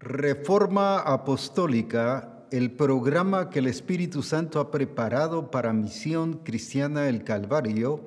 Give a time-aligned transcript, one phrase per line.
[0.00, 8.00] Reforma Apostólica, el programa que el Espíritu Santo ha preparado para Misión Cristiana del Calvario,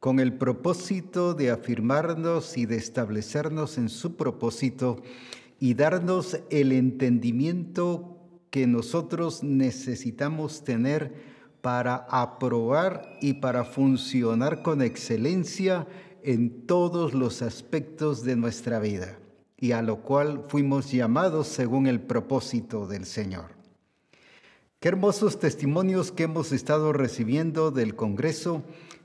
[0.00, 5.02] con el propósito de afirmarnos y de establecernos en su propósito
[5.60, 8.18] y darnos el entendimiento
[8.50, 11.12] que nosotros necesitamos tener
[11.60, 15.86] para aprobar y para funcionar con excelencia
[16.22, 19.18] en todos los aspectos de nuestra vida
[19.58, 23.56] y a lo cual fuimos llamados según el propósito del Señor.
[24.80, 28.62] Qué hermosos testimonios que hemos estado recibiendo del Congreso,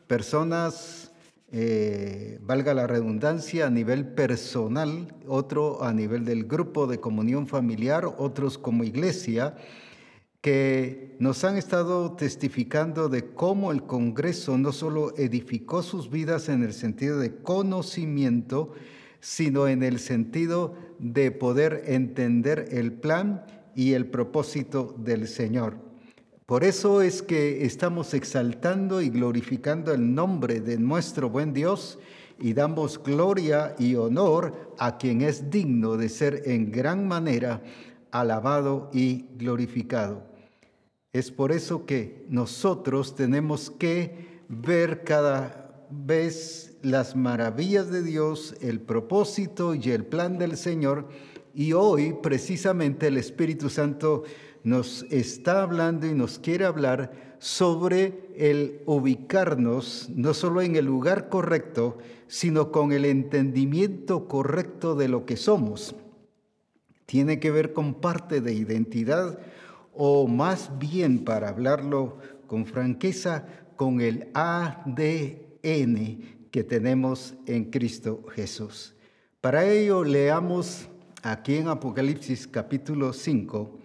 [0.07, 1.11] personas,
[1.53, 8.05] eh, valga la redundancia, a nivel personal, otro a nivel del grupo de comunión familiar,
[8.17, 9.55] otros como iglesia,
[10.41, 16.63] que nos han estado testificando de cómo el Congreso no solo edificó sus vidas en
[16.63, 18.73] el sentido de conocimiento,
[19.21, 25.77] sino en el sentido de poder entender el plan y el propósito del Señor.
[26.45, 31.97] Por eso es que estamos exaltando y glorificando el nombre de nuestro buen Dios
[32.39, 37.61] y damos gloria y honor a quien es digno de ser en gran manera
[38.11, 40.23] alabado y glorificado.
[41.13, 48.79] Es por eso que nosotros tenemos que ver cada vez las maravillas de Dios, el
[48.79, 51.09] propósito y el plan del Señor.
[51.53, 54.23] Y hoy precisamente el Espíritu Santo
[54.63, 61.29] nos está hablando y nos quiere hablar sobre el ubicarnos no solo en el lugar
[61.29, 65.95] correcto, sino con el entendimiento correcto de lo que somos.
[67.05, 69.39] Tiene que ver con parte de identidad
[69.93, 75.01] o más bien, para hablarlo con franqueza, con el ADN
[76.51, 78.93] que tenemos en Cristo Jesús.
[79.39, 80.87] Para ello leamos
[81.23, 83.79] aquí en Apocalipsis capítulo 5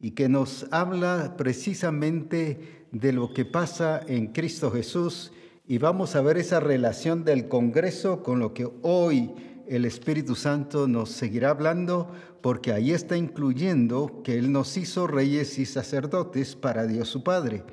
[0.00, 5.32] y que nos habla precisamente de lo que pasa en Cristo Jesús
[5.66, 9.32] y vamos a ver esa relación del Congreso con lo que hoy
[9.66, 12.12] el Espíritu Santo nos seguirá hablando
[12.42, 17.64] porque ahí está incluyendo que Él nos hizo reyes y sacerdotes para Dios su Padre.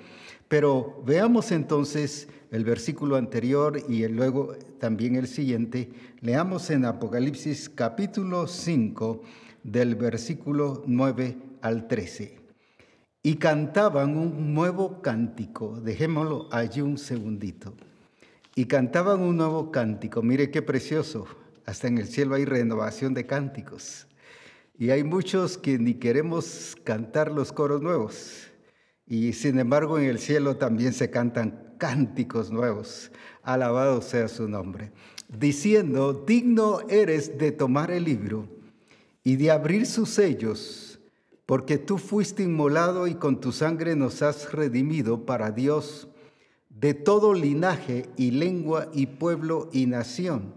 [0.48, 5.90] Pero veamos entonces el versículo anterior y luego también el siguiente.
[6.20, 9.22] Leamos en Apocalipsis capítulo 5
[9.64, 12.40] del versículo 9 al 13.
[13.24, 15.80] Y cantaban un nuevo cántico.
[15.80, 17.74] Dejémoslo allí un segundito.
[18.54, 20.22] Y cantaban un nuevo cántico.
[20.22, 21.26] Mire qué precioso.
[21.66, 24.08] Hasta en el cielo hay renovación de cánticos.
[24.78, 28.48] Y hay muchos que ni queremos cantar los coros nuevos.
[29.06, 33.12] Y sin embargo en el cielo también se cantan cánticos nuevos.
[33.42, 34.92] Alabado sea su nombre.
[35.28, 38.48] Diciendo, digno eres de tomar el libro
[39.24, 41.00] y de abrir sus sellos,
[41.48, 46.08] porque tú fuiste inmolado y con tu sangre nos has redimido para Dios
[46.70, 50.54] de todo linaje y lengua y pueblo y nación.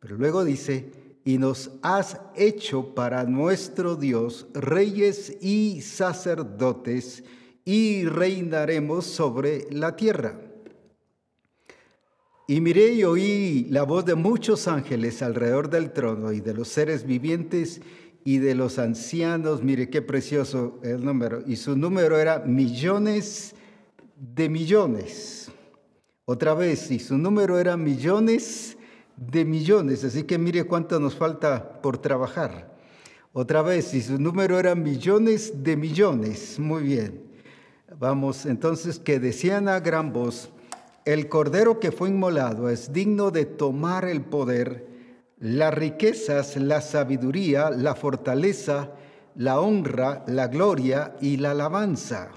[0.00, 0.90] Pero luego dice,
[1.24, 7.22] y nos has hecho para nuestro Dios reyes y sacerdotes,
[7.64, 10.38] y reinaremos sobre la tierra.
[12.48, 16.68] Y miré y oí la voz de muchos ángeles alrededor del trono y de los
[16.68, 17.80] seres vivientes
[18.24, 19.62] y de los ancianos.
[19.62, 21.42] Mire qué precioso el número.
[21.46, 23.54] Y su número era millones
[24.16, 25.50] de millones.
[26.24, 28.76] Otra vez, y su número era millones
[29.16, 30.04] de millones.
[30.04, 32.76] Así que mire cuánto nos falta por trabajar.
[33.32, 36.58] Otra vez, y su número era millones de millones.
[36.58, 37.31] Muy bien.
[37.98, 40.50] Vamos, entonces, que decían a gran voz,
[41.04, 44.86] el cordero que fue inmolado es digno de tomar el poder,
[45.38, 48.90] las riquezas, la sabiduría, la fortaleza,
[49.34, 52.30] la honra, la gloria y la alabanza.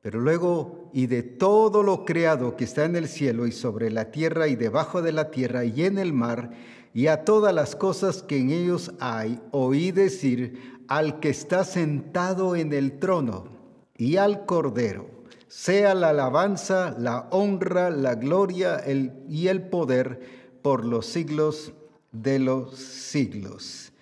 [0.00, 4.12] Pero luego, y de todo lo creado que está en el cielo y sobre la
[4.12, 6.52] tierra y debajo de la tierra y en el mar,
[6.94, 12.54] y a todas las cosas que en ellos hay, oí decir al que está sentado
[12.54, 13.55] en el trono
[13.98, 15.08] y al Cordero,
[15.48, 18.82] sea la alabanza, la honra, la gloria
[19.28, 20.20] y el poder
[20.62, 21.72] por los siglos
[22.12, 23.92] de los siglos.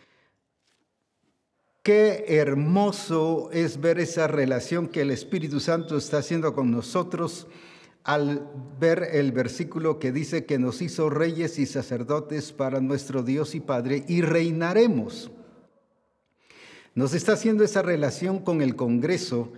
[1.82, 7.46] Qué hermoso es ver esa relación que el Espíritu Santo está haciendo con nosotros
[8.04, 8.48] al
[8.80, 13.60] ver el versículo que dice que nos hizo reyes y sacerdotes para nuestro Dios y
[13.60, 15.30] Padre y reinaremos.
[16.94, 19.52] Nos está haciendo esa relación con el Congreso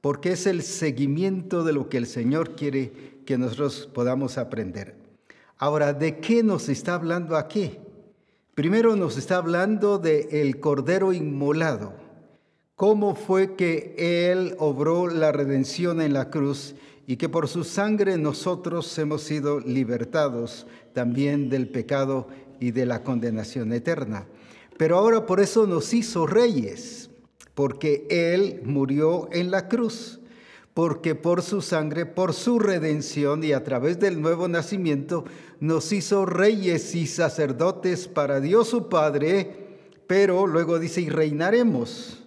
[0.00, 4.94] porque es el seguimiento de lo que el Señor quiere que nosotros podamos aprender.
[5.58, 7.78] Ahora, ¿de qué nos está hablando aquí?
[8.54, 11.94] Primero nos está hablando de el cordero inmolado.
[12.74, 13.94] Cómo fue que
[14.30, 16.74] él obró la redención en la cruz
[17.06, 22.28] y que por su sangre nosotros hemos sido libertados también del pecado
[22.60, 24.26] y de la condenación eterna.
[24.76, 27.10] Pero ahora por eso nos hizo reyes,
[27.58, 30.20] porque Él murió en la cruz,
[30.74, 35.24] porque por su sangre, por su redención y a través del nuevo nacimiento,
[35.58, 39.66] nos hizo reyes y sacerdotes para Dios su Padre,
[40.06, 42.22] pero luego dice, y reinaremos,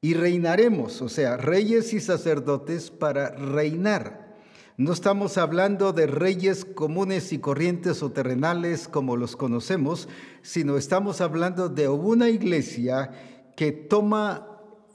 [0.00, 4.34] y reinaremos, o sea, reyes y sacerdotes para reinar.
[4.78, 10.08] No estamos hablando de reyes comunes y corrientes o terrenales como los conocemos,
[10.40, 13.10] sino estamos hablando de una iglesia
[13.58, 14.46] que toma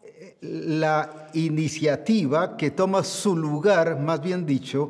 [0.05, 4.89] eh, la iniciativa, que toma su lugar, más bien dicho,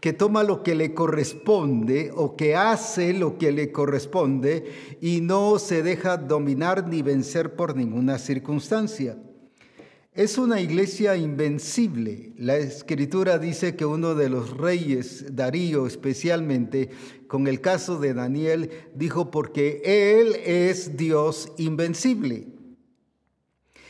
[0.00, 5.60] que toma lo que le corresponde o que hace lo que le corresponde y no
[5.60, 9.16] se deja dominar ni vencer por ninguna circunstancia.
[10.14, 12.32] Es una iglesia invencible.
[12.38, 16.90] La escritura dice que uno de los reyes, Darío especialmente,
[17.28, 22.48] con el caso de Daniel, dijo porque Él es Dios invencible.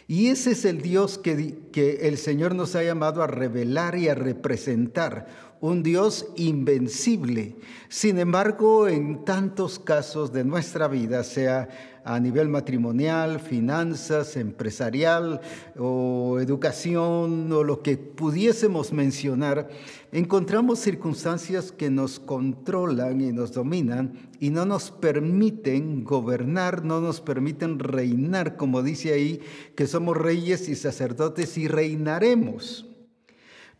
[0.09, 4.09] Y ese es el Dios que, que el Señor nos ha llamado a revelar y
[4.09, 7.55] a representar, un Dios invencible.
[7.89, 11.69] Sin embargo, en tantos casos de nuestra vida, sea
[12.05, 15.41] a nivel matrimonial, finanzas, empresarial
[15.79, 19.69] o educación o lo que pudiésemos mencionar,
[20.11, 27.21] encontramos circunstancias que nos controlan y nos dominan y no nos permiten gobernar, no nos
[27.21, 29.41] permiten reinar, como dice ahí,
[29.77, 32.92] que somos reyes y sacerdotes y reinaremos.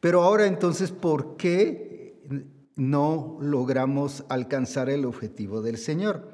[0.03, 2.19] Pero ahora entonces, ¿por qué
[2.75, 6.32] no logramos alcanzar el objetivo del Señor?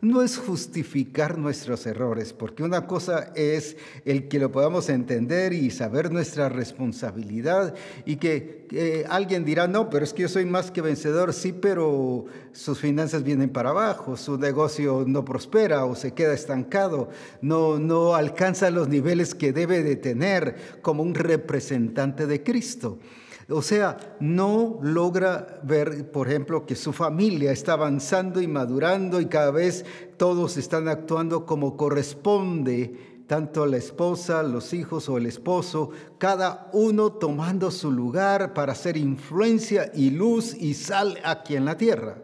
[0.00, 5.72] No es justificar nuestros errores, porque una cosa es el que lo podamos entender y
[5.72, 7.74] saber nuestra responsabilidad
[8.06, 12.26] y que alguien dirá, no, pero es que yo soy más que vencedor, sí, pero
[12.52, 17.08] sus finanzas vienen para abajo, su negocio no prospera o se queda estancado,
[17.42, 23.00] no, no alcanza los niveles que debe de tener como un representante de Cristo.
[23.50, 29.26] O sea, no logra ver, por ejemplo, que su familia está avanzando y madurando y
[29.26, 29.86] cada vez
[30.18, 37.12] todos están actuando como corresponde, tanto la esposa, los hijos o el esposo, cada uno
[37.12, 42.18] tomando su lugar para hacer influencia y luz y sal aquí en la tierra.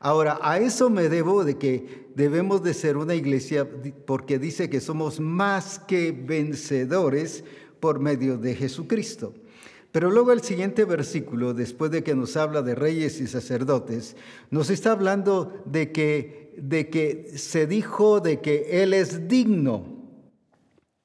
[0.00, 3.68] Ahora, a eso me debo de que debemos de ser una iglesia
[4.06, 7.44] porque dice que somos más que vencedores
[7.78, 9.34] por medio de Jesucristo.
[9.92, 14.16] Pero luego el siguiente versículo, después de que nos habla de reyes y sacerdotes,
[14.50, 20.02] nos está hablando de que, de que se dijo de que Él es digno,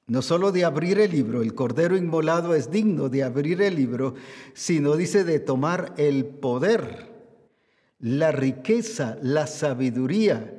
[0.07, 4.15] no solo de abrir el libro, el Cordero Inmolado es digno de abrir el libro,
[4.53, 7.11] sino dice de tomar el poder,
[7.99, 10.53] la riqueza, la sabiduría.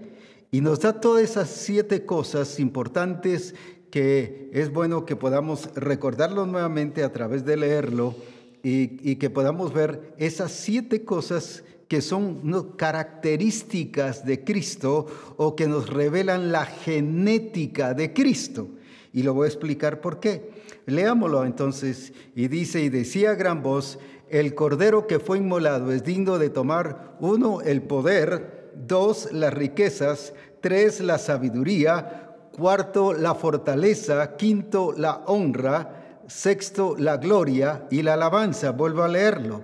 [0.51, 3.55] Y nos da todas esas siete cosas importantes
[3.91, 8.15] que es bueno que podamos recordarlo nuevamente a través de leerlo
[8.63, 15.07] y, que podamos ver esas siete cosas que son características de Cristo
[15.37, 18.69] o que nos revelan la genética de Cristo.
[19.13, 20.51] Y lo voy a explicar por qué.
[20.85, 22.13] Leámoslo entonces.
[22.35, 23.99] Y dice, y decía a gran voz,
[24.29, 30.35] el cordero que fue inmolado es digno de tomar, uno, el poder, dos, las riquezas,
[30.61, 32.28] tres, la sabiduría,
[32.59, 38.73] cuarto, la fortaleza, quinto, la honra, sexto, la gloria y la alabanza.
[38.73, 39.63] Vuelvo a leerlo.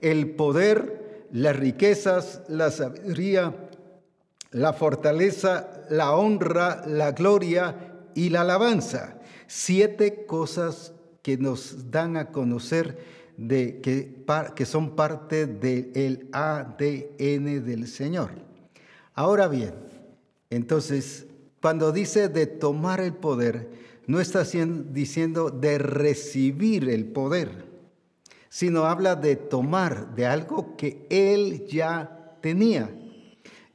[0.00, 3.54] El poder, las riquezas, la sabiduría,
[4.50, 7.76] la fortaleza, la honra, la gloria
[8.14, 9.18] y la alabanza.
[9.46, 12.98] Siete cosas que nos dan a conocer
[13.38, 14.22] de que,
[14.54, 18.30] que son parte del ADN del Señor.
[19.14, 19.74] Ahora bien,
[20.50, 21.26] entonces
[21.64, 23.70] cuando dice de tomar el poder,
[24.06, 27.64] no está diciendo de recibir el poder,
[28.50, 32.94] sino habla de tomar de algo que él ya tenía.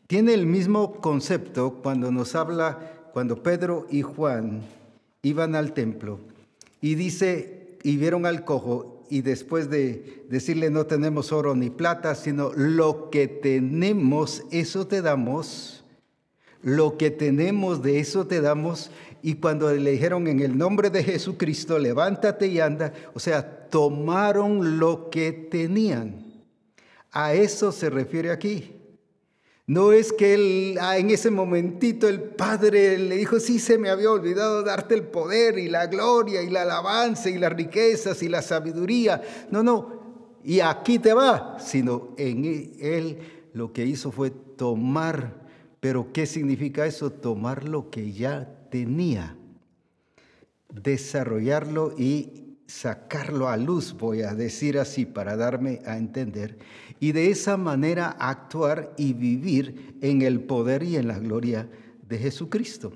[0.05, 4.61] Tiene el mismo concepto cuando nos habla, cuando Pedro y Juan
[5.23, 6.19] iban al templo
[6.81, 12.13] y dice, y vieron al cojo, y después de decirle no tenemos oro ni plata,
[12.13, 15.79] sino lo que tenemos, eso te damos
[16.61, 18.91] lo que tenemos de eso te damos.
[19.21, 24.79] Y cuando le dijeron en el nombre de Jesucristo, levántate y anda, o sea, tomaron
[24.79, 26.43] lo que tenían.
[27.11, 28.75] A eso se refiere aquí.
[29.69, 33.91] No es que él, ah, en ese momentito el Padre le dijo, sí, se me
[33.91, 38.29] había olvidado darte el poder y la gloria y la alabanza y las riquezas y
[38.29, 39.21] la sabiduría.
[39.51, 39.99] No, no,
[40.43, 43.19] y aquí te va, sino en él
[43.53, 45.48] lo que hizo fue tomar,
[45.79, 47.11] pero ¿qué significa eso?
[47.11, 49.35] Tomar lo que ya tenía,
[50.73, 56.57] desarrollarlo y sacarlo a luz, voy a decir así para darme a entender
[56.99, 61.67] y de esa manera actuar y vivir en el poder y en la gloria
[62.07, 62.93] de Jesucristo.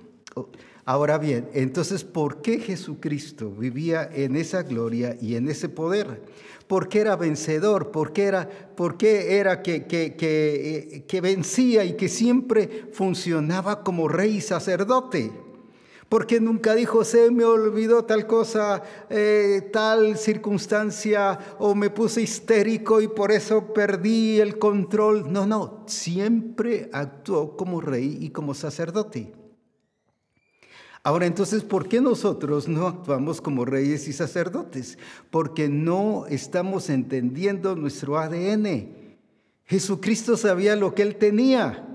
[0.86, 6.22] Ahora bien, entonces, ¿por qué Jesucristo vivía en esa gloria y en ese poder?
[6.74, 7.92] ¿Por qué era vencedor?
[7.92, 13.84] ¿Por qué era, por qué era que, que, que, que vencía y que siempre funcionaba
[13.84, 15.32] como rey y sacerdote?
[16.10, 23.02] porque nunca dijo, se me olvidó tal cosa, eh, tal circunstancia, o me puse histérico
[23.02, 25.32] y por eso perdí el control.
[25.32, 29.43] No, no, siempre actuó como rey y como sacerdote.
[31.06, 34.98] Ahora entonces, ¿por qué nosotros no actuamos como reyes y sacerdotes?
[35.30, 38.88] Porque no estamos entendiendo nuestro ADN.
[39.66, 41.86] Jesucristo sabía lo que él tenía.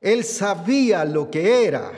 [0.00, 1.90] Él sabía lo que era.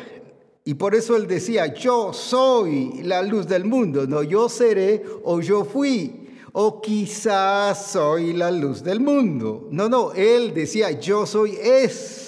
[0.65, 5.41] Y por eso él decía, yo soy la luz del mundo, no yo seré o
[5.41, 9.69] yo fui, o quizás soy la luz del mundo.
[9.71, 12.26] No, no, él decía, yo soy esto,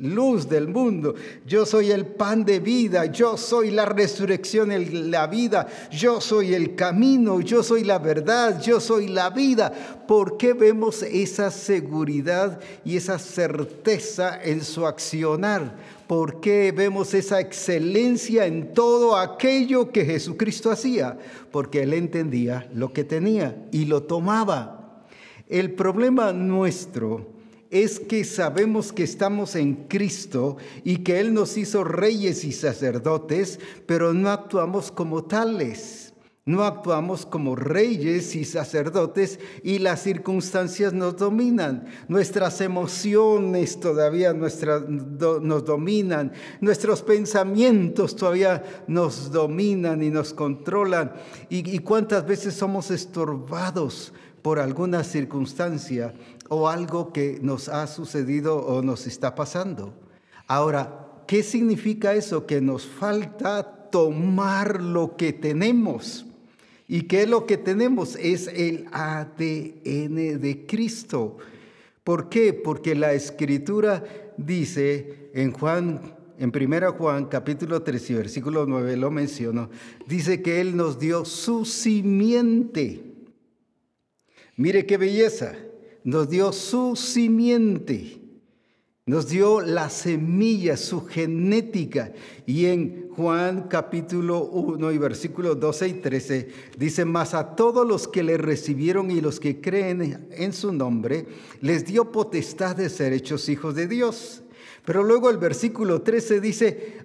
[0.00, 1.14] luz del mundo,
[1.46, 4.70] yo soy el pan de vida, yo soy la resurrección
[5.10, 9.72] la vida, yo soy el camino, yo soy la verdad, yo soy la vida.
[10.06, 15.76] ¿Por qué vemos esa seguridad y esa certeza en su accionar?
[16.06, 21.18] ¿Por qué vemos esa excelencia en todo aquello que Jesucristo hacía?
[21.52, 25.04] Porque Él entendía lo que tenía y lo tomaba.
[25.48, 27.39] El problema nuestro
[27.70, 33.60] es que sabemos que estamos en Cristo y que Él nos hizo reyes y sacerdotes,
[33.86, 36.10] pero no actuamos como tales.
[36.46, 41.84] No actuamos como reyes y sacerdotes y las circunstancias nos dominan.
[42.08, 46.32] Nuestras emociones todavía nos dominan.
[46.60, 51.12] Nuestros pensamientos todavía nos dominan y nos controlan.
[51.50, 54.12] ¿Y, cuántas veces somos estorbados
[54.42, 56.14] por alguna circunstancia
[56.50, 59.94] o algo que nos ha sucedido o nos está pasando?
[60.46, 62.46] Ahora, ¿qué significa eso?
[62.46, 66.26] Que nos falta tomar lo que tenemos
[66.92, 68.16] ¿Y qué es lo que tenemos?
[68.16, 71.36] Es el ADN de Cristo.
[72.02, 72.52] ¿Por qué?
[72.52, 74.02] Porque la escritura
[74.36, 79.70] dice en Juan, en 1 Juan capítulo 3 y versículo 9 lo menciono,
[80.08, 83.04] dice que Él nos dio su simiente.
[84.56, 85.54] Mire qué belleza,
[86.04, 88.20] nos dio su simiente.
[89.06, 92.12] Nos dio la semilla, su genética.
[92.46, 98.06] Y en Juan capítulo 1 y versículos 12 y 13 dice, más a todos los
[98.06, 101.26] que le recibieron y los que creen en su nombre,
[101.60, 104.42] les dio potestad de ser hechos hijos de Dios.
[104.84, 106.98] Pero luego el versículo 13 dice,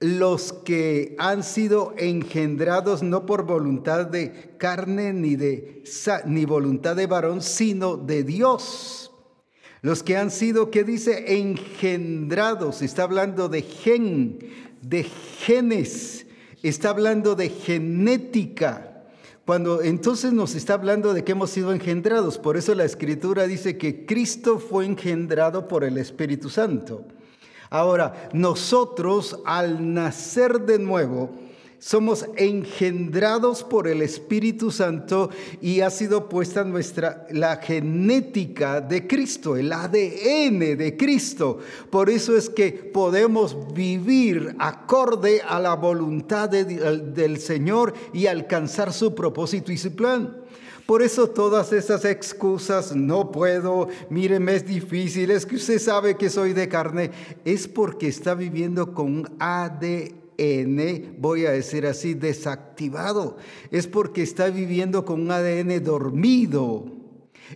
[0.00, 5.82] los que han sido engendrados no por voluntad de carne ni de
[6.26, 9.12] ni voluntad de varón, sino de Dios.
[9.82, 11.38] Los que han sido, ¿qué dice?
[11.38, 12.80] Engendrados.
[12.80, 14.38] Está hablando de gen,
[14.80, 16.26] de genes.
[16.62, 19.04] Está hablando de genética.
[19.44, 22.38] Cuando entonces nos está hablando de que hemos sido engendrados.
[22.38, 27.04] Por eso la escritura dice que Cristo fue engendrado por el Espíritu Santo.
[27.74, 31.32] Ahora, nosotros al nacer de nuevo,
[31.80, 39.56] somos engendrados por el Espíritu Santo y ha sido puesta nuestra la genética de Cristo,
[39.56, 41.58] el ADN de Cristo.
[41.90, 49.16] Por eso es que podemos vivir acorde a la voluntad del Señor y alcanzar su
[49.16, 50.43] propósito y su plan.
[50.86, 56.28] Por eso todas esas excusas, no puedo, míreme, es difícil, es que usted sabe que
[56.28, 57.10] soy de carne,
[57.44, 60.14] es porque está viviendo con un ADN
[61.18, 63.36] voy a decir así, desactivado.
[63.70, 67.03] Es porque está viviendo con un ADN dormido.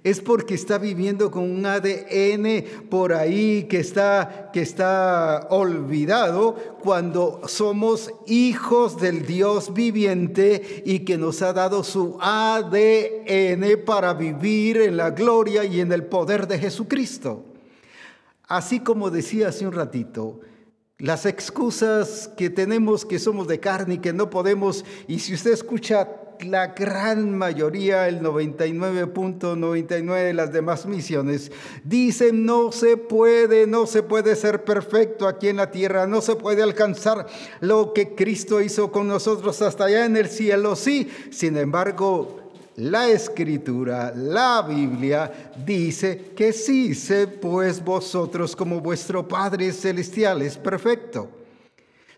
[0.04, 7.40] Es porque está viviendo con un ADN por ahí que está, que está olvidado cuando
[7.46, 14.96] somos hijos del Dios viviente y que nos ha dado su ADN para vivir en
[14.96, 17.44] la gloria y en el poder de Jesucristo.
[18.46, 20.40] Así como decía hace un ratito,
[20.98, 25.52] las excusas que tenemos que somos de carne y que no podemos, y si usted
[25.52, 26.08] escucha
[26.44, 31.50] la gran mayoría, el 99.99 de las demás misiones,
[31.84, 36.36] dicen no se puede, no se puede ser perfecto aquí en la tierra, no se
[36.36, 37.26] puede alcanzar
[37.60, 41.08] lo que Cristo hizo con nosotros hasta allá en el cielo, sí.
[41.30, 49.72] Sin embargo, la escritura, la Biblia, dice que sí, sé pues vosotros como vuestro Padre
[49.72, 51.30] Celestial es perfecto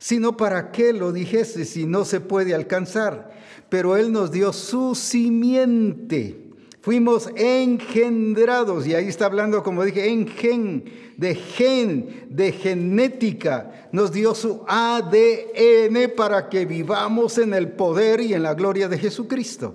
[0.01, 3.39] sino para qué lo dijese si no se puede alcanzar.
[3.71, 6.51] Pero Él nos dio su simiente.
[6.83, 10.85] Fuimos engendrados, y ahí está hablando, como dije, en gen,
[11.19, 13.89] de gen, de genética.
[13.93, 18.99] Nos dio su ADN para que vivamos en el poder y en la gloria de
[18.99, 19.75] Jesucristo.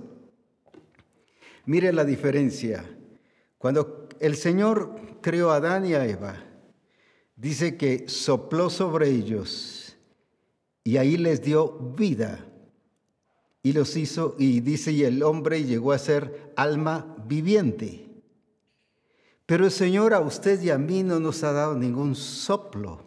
[1.64, 2.84] Mire la diferencia.
[3.58, 6.42] Cuando el Señor creó a Adán y a Eva,
[7.36, 9.96] dice que sopló sobre ellos
[10.82, 12.45] y ahí les dio vida.
[13.66, 18.06] Y los hizo, y dice, y el hombre llegó a ser alma viviente.
[19.44, 23.02] Pero el Señor a usted y a mí no nos ha dado ningún soplo,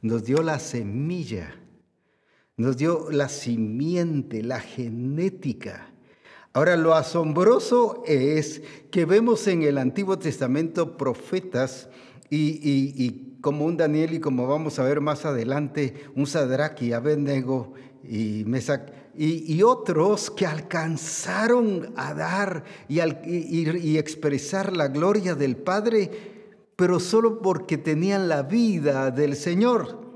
[0.00, 1.54] nos dio la semilla,
[2.56, 5.92] nos dio la simiente, la genética.
[6.54, 11.90] Ahora, lo asombroso es que vemos en el Antiguo Testamento profetas
[12.30, 17.74] y, como un Daniel y como vamos a ver más adelante, un Sadrach y Abednego
[18.02, 26.10] y Mesac y, otros que alcanzaron a dar y, y expresar la gloria del Padre,
[26.76, 30.09] pero solo porque tenían la vida del Señor.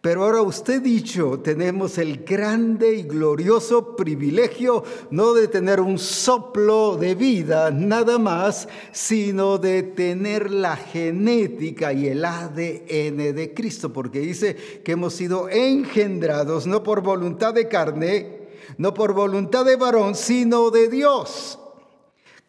[0.00, 6.96] Pero ahora usted dicho, tenemos el grande y glorioso privilegio no de tener un soplo
[6.96, 14.20] de vida nada más, sino de tener la genética y el ADN de Cristo, porque
[14.20, 20.14] dice que hemos sido engendrados no por voluntad de carne, no por voluntad de varón,
[20.14, 21.58] sino de Dios.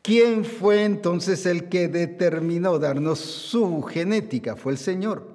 [0.01, 4.55] ¿Quién fue entonces el que determinó darnos su genética?
[4.55, 5.30] Fue el Señor.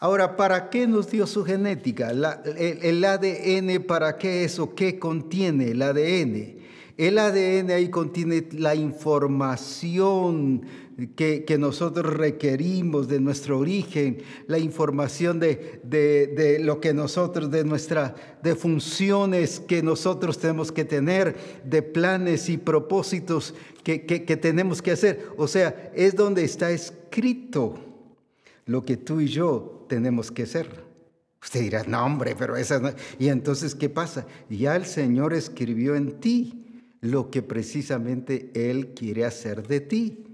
[0.00, 2.10] Ahora, ¿para qué nos dio su genética?
[2.10, 6.56] el, ADN, ¿para qué es o qué contiene el ADN?
[6.96, 10.62] El ADN ahí contiene la información
[11.16, 17.50] que, que nosotros requerimos de nuestro origen, la información de, de, de, lo que nosotros,
[17.50, 24.24] de nuestra, de funciones que nosotros tenemos que tener, de planes y propósitos que, que,
[24.24, 25.26] que tenemos que hacer.
[25.36, 27.87] O sea, es donde está escrito
[28.68, 30.84] lo que tú y yo tenemos que ser.
[31.42, 32.90] Usted dirá, no hombre, pero esa no.
[33.18, 34.26] Y entonces, ¿qué pasa?
[34.50, 40.24] Ya el Señor escribió en ti lo que precisamente Él quiere hacer de ti.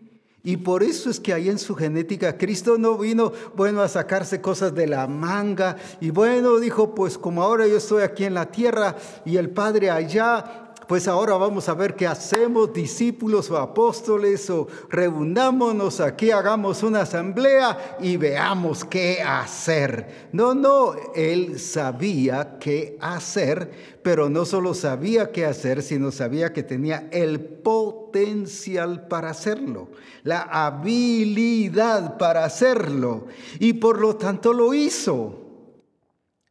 [0.43, 4.41] Y por eso es que ahí en su genética Cristo no vino, bueno, a sacarse
[4.41, 5.77] cosas de la manga.
[6.01, 9.91] Y bueno, dijo, pues como ahora yo estoy aquí en la tierra y el Padre
[9.91, 16.83] allá, pues ahora vamos a ver qué hacemos, discípulos o apóstoles, o reundámonos aquí, hagamos
[16.83, 20.29] una asamblea y veamos qué hacer.
[20.33, 26.63] No, no, él sabía qué hacer, pero no solo sabía qué hacer, sino sabía que
[26.63, 29.89] tenía el potencial para hacerlo,
[30.23, 33.27] la habilidad para hacerlo,
[33.59, 35.41] y por lo tanto lo hizo.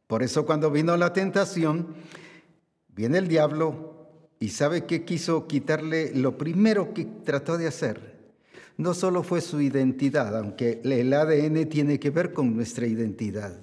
[0.06, 1.94] Por eso cuando vino la tentación,
[2.88, 3.93] viene el diablo,
[4.40, 6.14] ¿Y sabe qué quiso quitarle?
[6.14, 8.14] Lo primero que trató de hacer
[8.76, 13.56] no solo fue su identidad, aunque el ADN tiene que ver con nuestra identidad,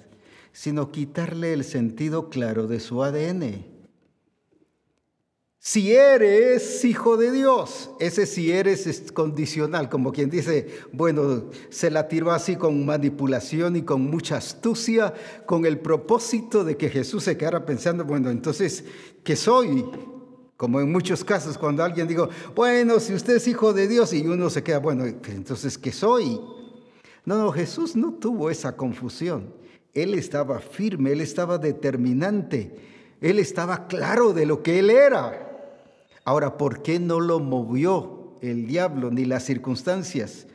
[0.52, 3.72] sino quitarle el sentido claro de su ADN.
[5.64, 11.88] Si eres hijo de Dios, ese si eres es condicional, como quien dice, bueno, se
[11.88, 15.14] la tiró así con manipulación y con mucha astucia,
[15.46, 18.84] con el propósito de que Jesús se quedara pensando, bueno, entonces,
[19.22, 19.84] ¿qué soy?
[20.62, 24.24] Como en muchos casos, cuando alguien digo, bueno, si usted es hijo de Dios y
[24.24, 26.40] uno se queda, bueno, entonces, ¿qué soy?
[27.24, 29.52] No, no, Jesús no tuvo esa confusión.
[29.92, 32.76] Él estaba firme, él estaba determinante,
[33.20, 35.50] él estaba claro de lo que él era.
[36.24, 40.46] Ahora, ¿por qué no lo movió el diablo ni las circunstancias?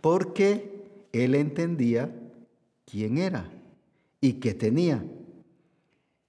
[0.00, 2.10] Porque él entendía
[2.90, 3.50] quién era
[4.22, 5.04] y qué tenía.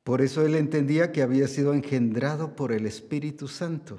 [0.03, 3.97] Por eso él entendía que había sido engendrado por el Espíritu Santo.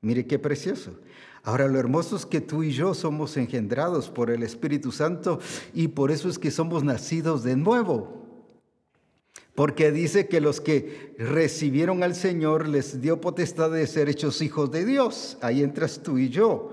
[0.00, 0.98] Mire qué precioso.
[1.44, 5.40] Ahora lo hermoso es que tú y yo somos engendrados por el Espíritu Santo
[5.74, 8.22] y por eso es que somos nacidos de nuevo.
[9.54, 14.70] Porque dice que los que recibieron al Señor les dio potestad de ser hechos hijos
[14.70, 15.36] de Dios.
[15.40, 16.72] Ahí entras tú y yo.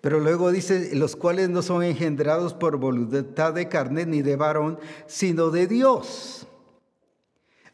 [0.00, 4.78] Pero luego dice, los cuales no son engendrados por voluntad de carne ni de varón,
[5.06, 6.46] sino de Dios.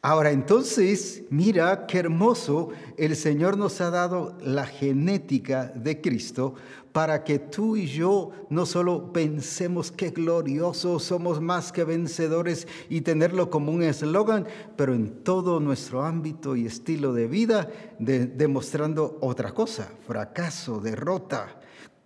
[0.03, 6.55] Ahora entonces, mira qué hermoso, el Señor nos ha dado la genética de Cristo
[6.93, 13.03] para que tú y yo no solo pensemos qué gloriosos somos más que vencedores y
[13.03, 19.53] tenerlo como un eslogan, pero en todo nuestro ámbito y estilo de vida demostrando otra
[19.53, 21.60] cosa, fracaso, derrota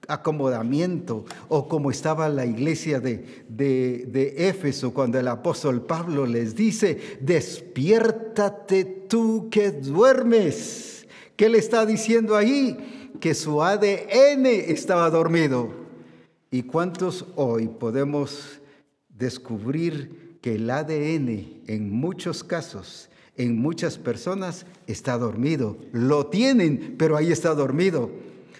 [0.09, 6.55] acomodamiento o como estaba la iglesia de, de, de, Éfeso cuando el apóstol Pablo les
[6.55, 11.07] dice, despiértate tú que duermes.
[11.37, 13.11] ¿Qué le está diciendo ahí?
[13.21, 15.71] Que su ADN estaba dormido.
[16.51, 18.61] ¿Y cuántos hoy podemos
[19.09, 25.77] descubrir que el ADN en muchos casos, en muchas personas, está dormido?
[25.91, 28.11] Lo tienen, pero ahí está dormido.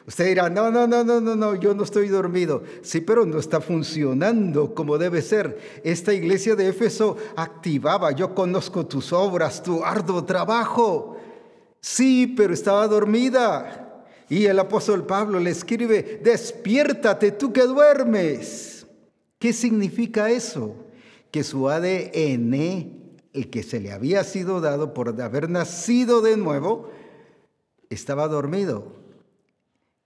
[0.07, 2.63] Usted dirá, no, no, no, no, no, no, yo no estoy dormido.
[2.83, 5.81] Sí, pero no está funcionando como debe ser.
[5.83, 11.17] Esta iglesia de Éfeso activaba, yo conozco tus obras, tu arduo trabajo.
[11.81, 14.05] Sí, pero estaba dormida.
[14.29, 18.87] Y el apóstol Pablo le escribe, despiértate tú que duermes.
[19.39, 20.75] ¿Qué significa eso?
[21.31, 22.55] Que su ADN,
[23.33, 26.91] el que se le había sido dado por haber nacido de nuevo,
[27.89, 29.04] estaba dormido.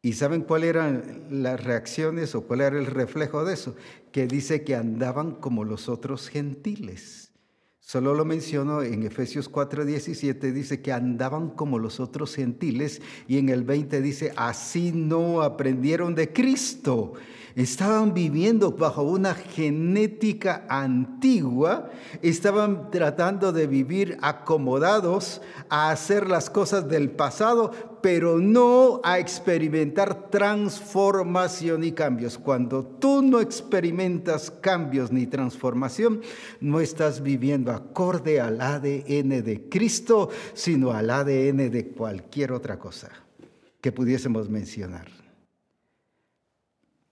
[0.08, 3.76] ¿Y saben cuáles eran las reacciones o cuál era el reflejo de eso?
[4.10, 7.34] Que dice que andaban como los otros gentiles.
[7.78, 13.50] Solo lo menciono en Efesios 4:17, dice que andaban como los otros gentiles y en
[13.50, 17.12] el 20 dice, así no aprendieron de Cristo.
[17.58, 21.90] Estaban viviendo bajo una genética antigua,
[22.22, 30.30] estaban tratando de vivir acomodados a hacer las cosas del pasado, pero no a experimentar
[30.30, 32.38] transformación y cambios.
[32.38, 36.20] Cuando tú no experimentas cambios ni transformación,
[36.60, 43.10] no estás viviendo acorde al ADN de Cristo, sino al ADN de cualquier otra cosa
[43.80, 45.27] que pudiésemos mencionar.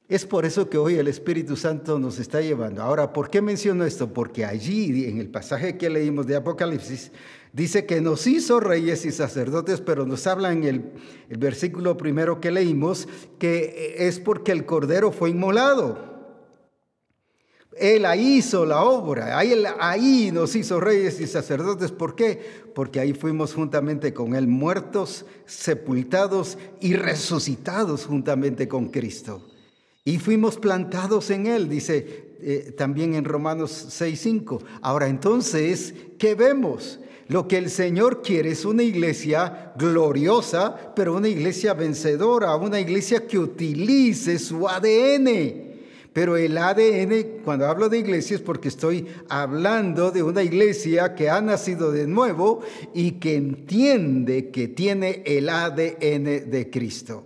[0.08, 2.80] Es por eso que hoy el Espíritu Santo nos está llevando.
[2.80, 4.12] Ahora, ¿por qué menciono esto?
[4.12, 7.10] Porque allí, en el pasaje que leímos de Apocalipsis,
[7.52, 10.92] dice que nos hizo reyes y sacerdotes, pero nos habla en el,
[11.36, 13.08] versículo primero que leímos
[13.40, 16.14] que es porque el Cordero fue inmolado.
[17.76, 21.90] Él ahí hizo la obra, ahí, ahí nos hizo reyes y sacerdotes.
[21.90, 22.40] ¿Por qué?
[22.76, 29.55] Porque ahí fuimos juntamente con Él muertos, sepultados y resucitados juntamente con Cristo.
[30.06, 34.60] Y fuimos plantados en Él, dice eh, también en Romanos 6.5.
[34.80, 37.00] Ahora entonces, ¿qué vemos?
[37.26, 43.26] Lo que el Señor quiere es una iglesia gloriosa, pero una iglesia vencedora, una iglesia
[43.26, 45.74] que utilice su ADN.
[46.12, 51.30] Pero el ADN, cuando hablo de iglesia es porque estoy hablando de una iglesia que
[51.30, 52.60] ha nacido de nuevo
[52.94, 57.24] y que entiende que tiene el ADN de Cristo.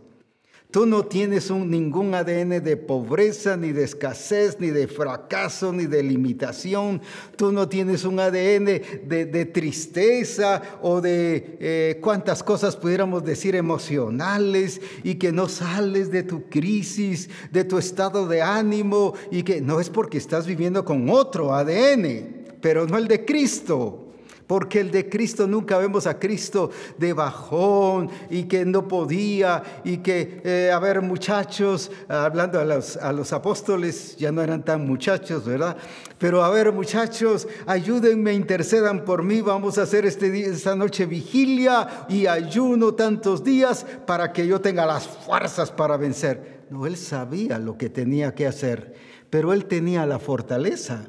[0.70, 5.86] Tú no tienes un, ningún ADN de pobreza, ni de escasez, ni de fracaso, ni
[5.86, 7.02] de limitación.
[7.36, 8.66] Tú no tienes un ADN
[9.04, 16.48] de, tristeza o de eh, cosas pudiéramos decir emocionales y que no sales de tu
[16.48, 21.52] crisis, de tu estado de ánimo y que no es porque estás viviendo con otro
[21.52, 24.09] ADN, pero no el de Cristo.
[24.50, 29.98] Porque el de Cristo nunca vemos a Cristo de bajón y que no podía y
[29.98, 34.84] que, eh, a ver muchachos, hablando a los, a los apóstoles, ya no eran tan
[34.84, 35.76] muchachos, ¿verdad?
[36.18, 42.06] Pero a ver muchachos, ayúdenme, intercedan por mí, vamos a hacer este esta noche vigilia
[42.08, 46.64] y ayuno tantos días para que yo tenga las fuerzas para vencer.
[46.70, 48.94] No, él sabía lo que tenía que hacer,
[49.30, 51.04] pero él tenía la fortaleza,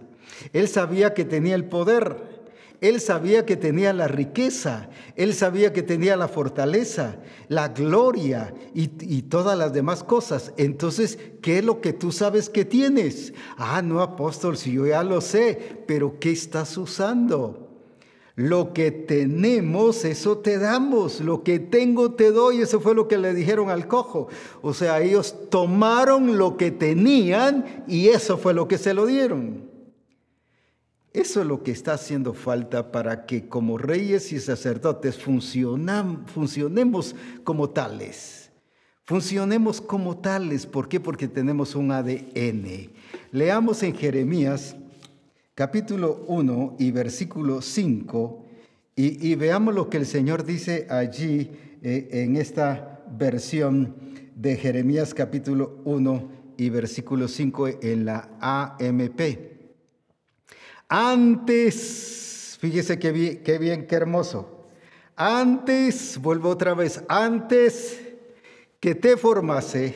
[0.54, 2.30] él sabía que tenía el poder.
[2.82, 7.18] Él sabía que tenía la riqueza, él sabía que tenía la fortaleza,
[7.48, 10.52] la gloria y, todas las demás cosas.
[10.58, 13.36] Entonces, ¿qué es lo que tú sabes que tienes?
[13.56, 17.70] Ah, no, apóstol, si yo ya lo sé, pero ¿qué estás usando?
[18.36, 21.22] Lo que tenemos, eso te damos.
[21.22, 22.62] Lo que tengo, te doy.
[22.62, 24.28] Eso fue lo que le dijeron al cojo.
[24.64, 29.71] O sea, ellos tomaron lo que tenían y eso fue lo que se lo dieron.
[31.14, 37.70] Eso es lo que está haciendo falta para que como reyes y sacerdotes funcionemos como
[37.70, 38.50] tales.
[39.04, 40.66] Funcionemos como tales.
[40.66, 41.02] ¿Por qué?
[41.02, 42.92] Porque tenemos un ADN.
[43.34, 44.78] Leamos en Jeremías
[45.54, 48.46] capítulo 1 y versículo 5
[48.96, 51.50] y, veamos lo que el Señor dice allí
[51.82, 53.96] eh, en esta versión
[54.36, 59.51] de Jeremías capítulo 1 y versículo 5 en la AMP.
[60.94, 64.68] Antes, Fíjese qué bien, qué hermoso.
[65.16, 68.00] Antes, vuelvo otra vez, antes
[68.80, 69.96] que te formase,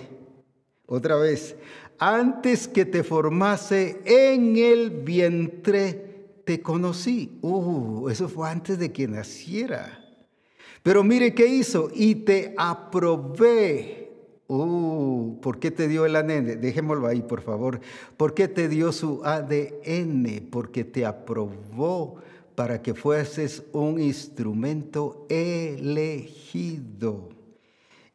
[0.88, 1.58] otra vez,
[2.00, 7.38] antes que te formase en el vientre, te conocí.
[7.42, 10.02] Uh, eso fue antes de que naciera.
[10.82, 14.05] Pero mire qué hizo, y te aprobé
[14.48, 16.62] Uh, ¿por qué te dio el ADN?
[16.62, 17.80] Dejémoslo ahí, por favor.
[18.16, 20.50] ¿Por qué te dio su ADN?
[20.52, 22.18] Porque te aprobó
[22.54, 27.30] para que fueses un instrumento elegido.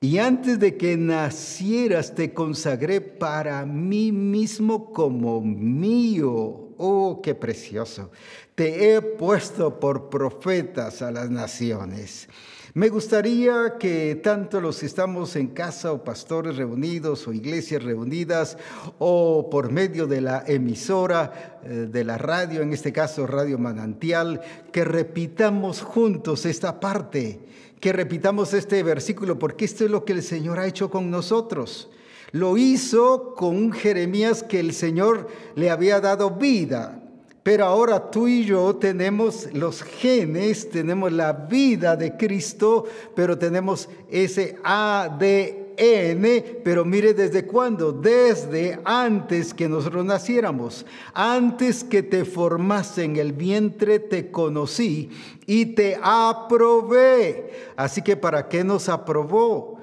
[0.01, 6.69] Y antes de que nacieras te consagré para mí mismo como mío.
[6.79, 8.11] Oh, qué precioso.
[8.55, 12.29] Te he puesto por profetas a las naciones.
[12.73, 18.57] Me gustaría que tanto los que estamos en casa o pastores reunidos o iglesias reunidas
[19.01, 24.41] o por medio de la emisora eh, de la radio, en este caso Radio Manantial,
[24.71, 27.41] que repitamos juntos esta parte,
[27.81, 31.91] que repitamos este versículo, porque esto es lo que el Señor ha hecho con nosotros.
[32.31, 37.00] Lo hizo con un Jeremías que el Señor le había dado vida.
[37.43, 43.89] Pero ahora tú y yo tenemos los genes, tenemos la vida de Cristo, pero tenemos
[44.11, 46.27] ese ADN,
[46.63, 53.33] pero mire desde cuándo, desde antes que nosotros naciéramos, antes que te formase en el
[53.33, 55.09] vientre te conocí
[55.47, 57.73] y te aprobé.
[57.75, 59.80] Así que ¿para qué nos aprobó?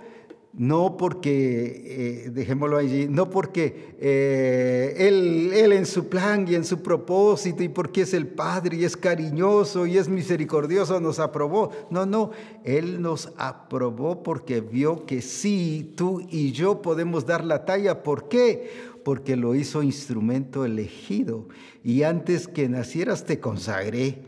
[0.57, 6.65] No porque, eh, dejémoslo allí, no porque eh, él, él, en su plan y en
[6.65, 11.71] su propósito y porque es el Padre y es cariñoso y es misericordioso nos aprobó.
[11.91, 12.31] No, no,
[12.63, 18.01] Él nos aprobó porque vio que sí, tú y yo podemos dar la talla.
[18.01, 18.71] ¿Por qué?
[19.03, 21.47] Porque lo hizo instrumento elegido.
[21.83, 24.26] Y antes que nacieras te consagré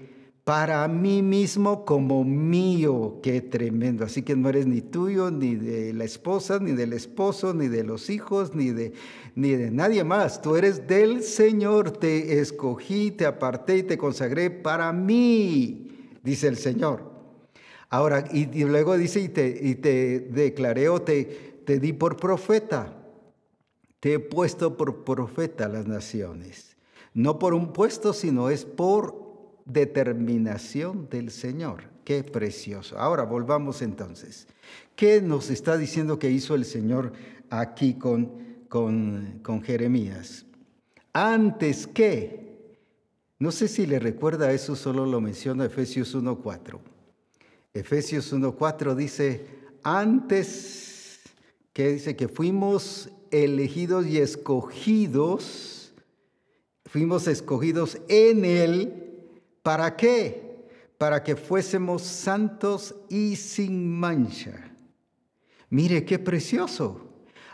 [0.50, 3.20] para mí mismo como mío.
[3.22, 4.04] Qué tremendo.
[4.04, 7.84] Así que no eres ni tuyo, ni de la esposa, ni del esposo, ni de
[7.84, 8.94] los hijos, ni de,
[9.36, 10.42] ni de nadie más.
[10.42, 11.92] Tú eres del Señor.
[11.92, 17.04] Te escogí, te aparté y te consagré para mí, dice el Señor.
[17.92, 22.98] Ahora, y, luego dice, y te, y te declaré o te, te di por profeta.
[24.00, 26.76] Te he puesto por profeta a las naciones.
[27.14, 29.29] No por un puesto, sino es por
[29.70, 31.84] determinación del Señor.
[32.04, 32.98] Qué precioso.
[32.98, 34.48] Ahora volvamos entonces.
[34.96, 37.14] ¿Qué nos está diciendo que hizo el Señor
[37.50, 40.46] aquí con, con, con Jeremías?
[41.14, 42.78] Antes que,
[43.38, 46.80] no sé si le recuerda eso, solo lo menciona Efesios 1.4.
[47.74, 49.46] Efesios 1.4 dice,
[49.84, 51.20] antes
[51.74, 55.94] que dice que fuimos elegidos y escogidos,
[56.86, 59.09] fuimos escogidos en Él
[59.64, 60.68] ¿Para qué?
[60.98, 64.76] Para que fuésemos santos y sin mancha.
[65.70, 67.10] Mire qué precioso.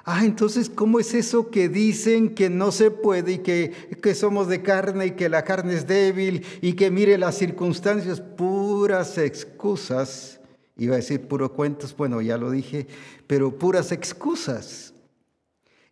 [0.07, 3.71] Ah, entonces, ¿cómo es eso que dicen que no se puede y que,
[4.03, 8.21] que, somos de carne y que la carne es débil y que mire las circunstancias,
[8.21, 10.39] puras excusas?
[10.77, 12.85] Iba a decir puros cuentos, bueno, ya lo dije,
[13.25, 14.84] pero puras excusas.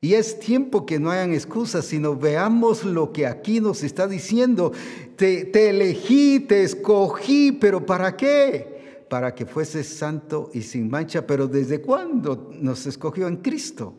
[0.03, 4.73] Y es tiempo que no hayan excusas, sino veamos lo que aquí nos está diciendo.
[5.15, 9.05] Te, elegí, te escogí, pero ¿para qué?
[9.09, 11.25] Para que fueses santo y sin mancha.
[11.25, 13.93] Pero ¿desde cuándo nos escogió en Cristo?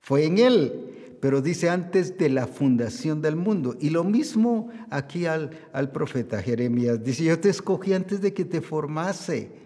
[0.00, 3.76] Fue en Él, pero dice antes de la fundación del mundo.
[3.78, 7.04] Y lo mismo aquí al, al profeta Jeremías.
[7.04, 9.63] Dice, yo te escogí antes de que te formase.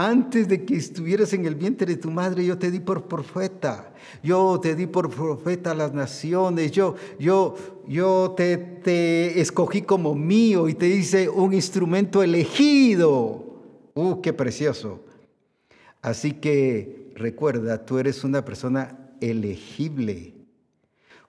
[0.00, 3.92] Antes de que estuvieras en el vientre de tu madre, yo te di por profeta.
[4.22, 6.70] Yo te di por profeta a las naciones.
[6.70, 13.44] Yo, yo, yo te, te escogí como mío y te hice un instrumento elegido.
[13.94, 15.00] ¡Uh, qué precioso!
[16.00, 20.37] Así que recuerda, tú eres una persona elegible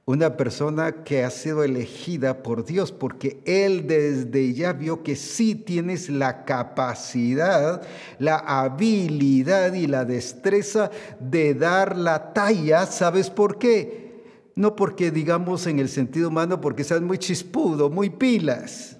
[0.09, 5.53] una persona que ha sido elegida por Dios, porque Él desde ya vio que sí
[5.53, 7.83] tienes la capacidad,
[8.17, 12.87] la habilidad y la destreza de dar la talla.
[12.87, 14.23] ¿Sabes por qué?
[14.55, 18.97] No porque digamos en el sentido humano, porque seas muy chispudo, muy pilas,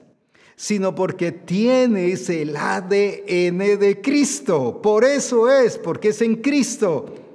[0.56, 4.80] sino porque tienes el ADN de Cristo.
[4.80, 7.29] Por eso es, porque es en Cristo.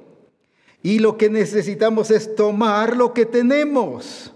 [0.85, 4.35] Y lo que necesitamos es tomar lo que tenemos.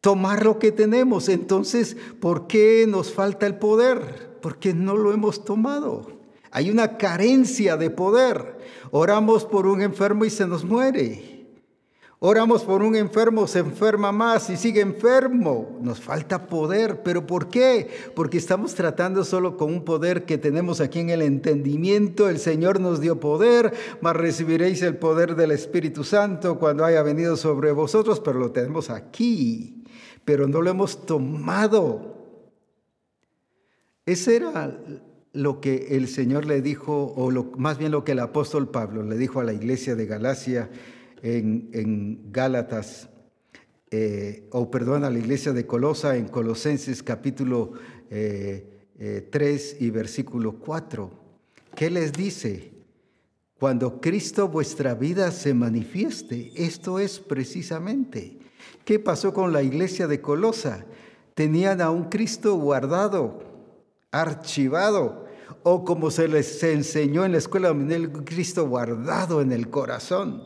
[0.00, 1.28] Tomar lo que tenemos.
[1.28, 4.38] Entonces, ¿por qué nos falta el poder?
[4.40, 6.20] Porque no lo hemos tomado.
[6.52, 8.58] Hay una carencia de poder.
[8.92, 11.37] Oramos por un enfermo y se nos muere.
[12.20, 15.78] Oramos por un enfermo, se enferma más y sigue enfermo.
[15.80, 17.04] Nos falta poder.
[17.04, 17.88] ¿Pero por qué?
[18.16, 22.28] Porque estamos tratando solo con un poder que tenemos aquí en el entendimiento.
[22.28, 27.36] El Señor nos dio poder, mas recibiréis el poder del Espíritu Santo cuando haya venido
[27.36, 29.84] sobre vosotros, pero lo tenemos aquí,
[30.24, 32.16] pero no lo hemos tomado.
[34.06, 34.76] Ese era
[35.32, 39.16] lo que el Señor le dijo, o más bien lo que el apóstol Pablo le
[39.16, 40.68] dijo a la iglesia de Galacia
[41.22, 43.08] en, Gálatas,
[43.90, 47.72] eh, o perdón, a la iglesia de Colosa en Colosenses capítulo
[48.08, 48.66] 3 eh,
[48.98, 51.10] eh, y versículo 4.
[51.74, 52.72] ¿Qué les dice?
[53.58, 58.38] Cuando Cristo vuestra vida se manifieste, esto es precisamente.
[58.84, 60.86] ¿Qué pasó con la iglesia de Colosa?
[61.34, 63.42] Tenían a un Cristo guardado,
[64.12, 65.26] archivado,
[65.62, 70.42] o como se les enseñó en la escuela el Cristo guardado en el corazón.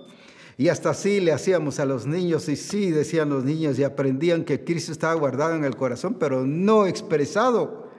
[0.59, 4.45] Y hasta así le hacíamos a los niños y sí, decían los niños y aprendían
[4.45, 7.91] que Cristo estaba guardado en el corazón, pero no expresado.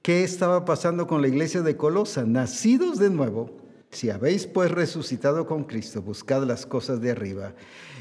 [0.00, 2.24] ¿Qué estaba pasando con la iglesia de Colosa?
[2.24, 3.50] Nacidos de nuevo,
[3.90, 7.54] si habéis pues resucitado con Cristo, buscad las cosas de arriba.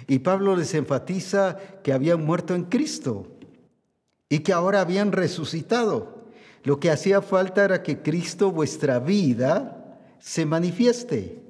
[0.07, 3.27] Y Pablo les enfatiza que habían muerto en Cristo
[4.29, 6.25] y que ahora habían resucitado.
[6.63, 11.40] Lo que hacía falta era que Cristo, vuestra vida, se manifieste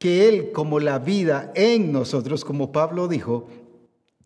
[0.00, 3.48] que Él como la vida en nosotros, como Pablo dijo,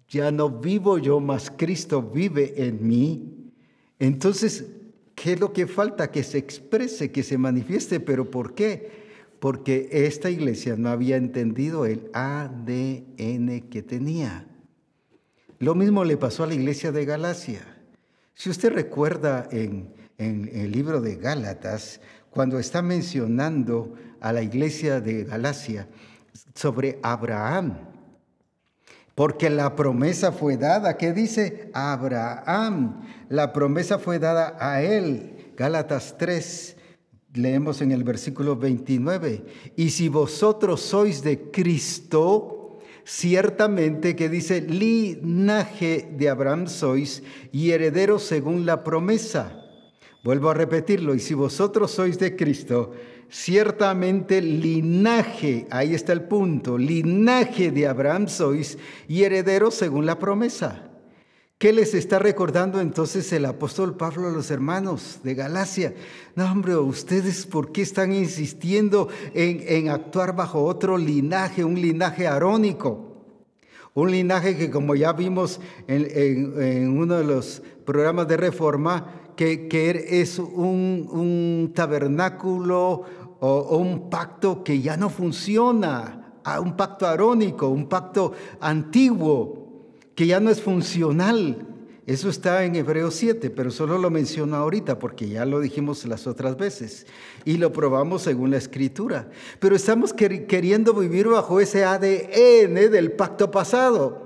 [0.09, 3.51] ya no vivo yo, mas Cristo vive en mí.
[3.99, 4.67] Entonces,
[5.17, 6.13] ¿qué es lo que falta?
[6.13, 7.99] Que se exprese, que se manifieste.
[7.99, 8.89] ¿Pero por qué?
[9.41, 14.47] Porque esta iglesia no había entendido el ADN que tenía.
[15.59, 17.83] Lo mismo le pasó a la iglesia de Galacia.
[18.35, 25.03] Si usted recuerda en, en el libro de Gálatas, cuando está mencionando a la iglesia
[25.03, 25.87] de Galacia
[26.55, 27.77] sobre Abraham.
[29.15, 31.71] Porque la promesa fue dada, ¿qué dice?
[31.75, 33.03] Abraham.
[33.29, 35.53] La promesa fue dada a él.
[35.59, 36.75] Gálatas 3,
[37.35, 39.45] leemos en el versículo 29.
[39.77, 48.23] Y si vosotros sois de Cristo, ciertamente que dice, linaje de Abraham sois y herederos
[48.23, 49.61] según la promesa.
[50.25, 52.93] Vuelvo a repetirlo, y si vosotros sois de Cristo,
[53.35, 60.89] ciertamente linaje, ahí está el punto, linaje de Abraham sois y herederos según la promesa.
[61.59, 65.95] ¿Qué les está recordando entonces el apóstol Pablo a los hermanos de Galacia?
[66.37, 73.11] No, hombre, ustedes por qué están insistiendo en, actuar bajo otro linaje, un linaje arónico?
[73.95, 80.39] Un linaje que como ya vimos en uno de los programas de reforma, que, es
[80.39, 83.05] un, tabernáculo
[83.47, 90.41] o, un pacto que ya no funciona, un pacto arónico, un pacto antiguo, que ya
[90.41, 91.67] no es funcional.
[92.07, 96.27] Eso está en Hebreos 7, pero solo lo menciono ahorita porque ya lo dijimos las
[96.27, 97.07] otras veces
[97.45, 99.29] y lo probamos según la escritura.
[99.59, 104.24] Pero estamos queriendo vivir bajo ese ADN del pacto pasado.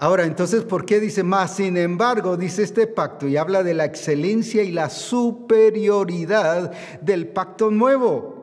[0.00, 1.56] Ahora, entonces, ¿por qué dice más?
[1.56, 7.72] Sin embargo, dice este pacto y habla de la excelencia y la superioridad del pacto
[7.72, 8.38] nuevo.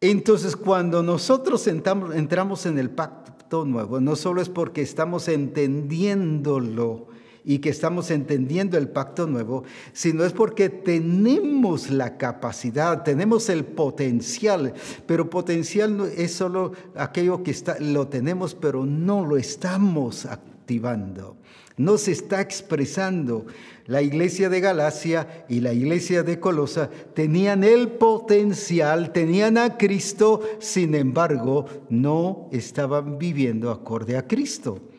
[0.00, 7.08] Entonces, cuando nosotros entramos en el pacto nuevo, no solo es porque estamos entendiéndolo,
[7.44, 13.64] y que estamos entendiendo el pacto nuevo, sino es porque tenemos la capacidad, tenemos el
[13.64, 14.74] potencial,
[15.06, 21.36] pero potencial es solo aquello que está, lo tenemos, pero no lo estamos activando,
[21.76, 23.46] no se está expresando.
[23.86, 30.42] La iglesia de Galacia y la iglesia de Colosa tenían el potencial, tenían a Cristo,
[30.60, 34.89] sin embargo, no estaban viviendo acorde a Cristo.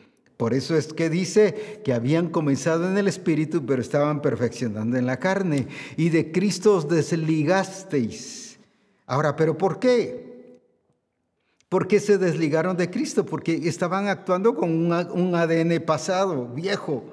[0.42, 5.06] Por eso es que dice que habían comenzado en el Espíritu, pero estaban perfeccionando en
[5.06, 5.68] la carne.
[5.96, 8.58] Y de Cristo os desligasteis.
[9.06, 10.58] Ahora, ¿pero por qué?
[11.68, 13.24] ¿Por qué se desligaron de Cristo?
[13.24, 17.04] Porque estaban actuando con un ADN pasado, viejo,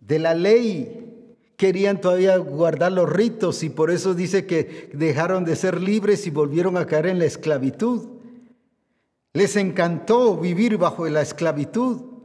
[0.00, 1.24] de la ley.
[1.56, 6.30] Querían todavía guardar los ritos y por eso dice que dejaron de ser libres y
[6.30, 8.08] volvieron a caer en la esclavitud.
[9.32, 12.15] Les encantó vivir bajo la esclavitud.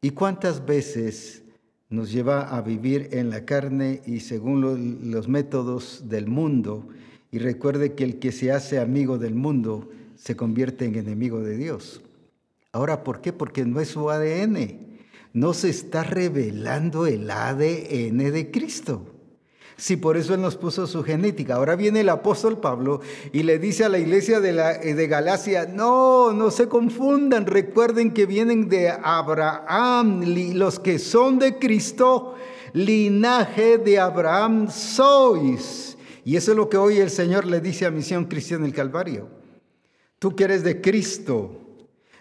[0.00, 1.42] ¿Y cuántas veces
[1.88, 6.88] nos lleva a vivir en la carne y según los métodos del mundo?
[7.30, 11.56] Y recuerde que el que se hace amigo del mundo se convierte en enemigo de
[11.56, 12.02] Dios.
[12.72, 13.32] Ahora, ¿por qué?
[13.32, 14.98] Porque no es su ADN.
[15.32, 19.15] No se está revelando el ADN de Cristo.
[19.78, 21.56] Si por eso Él nos puso su genética.
[21.56, 23.00] Ahora viene el apóstol Pablo
[23.32, 28.24] y le dice a la iglesia de, de Galacia, no, no se confundan, recuerden que
[28.24, 30.22] vienen de Abraham,
[30.54, 32.36] los que son de Cristo,
[32.72, 35.98] linaje de Abraham sois.
[36.24, 39.28] Y eso es lo que hoy el Señor le dice a Misión Cristiana del Calvario.
[40.18, 41.60] Tú que eres de Cristo,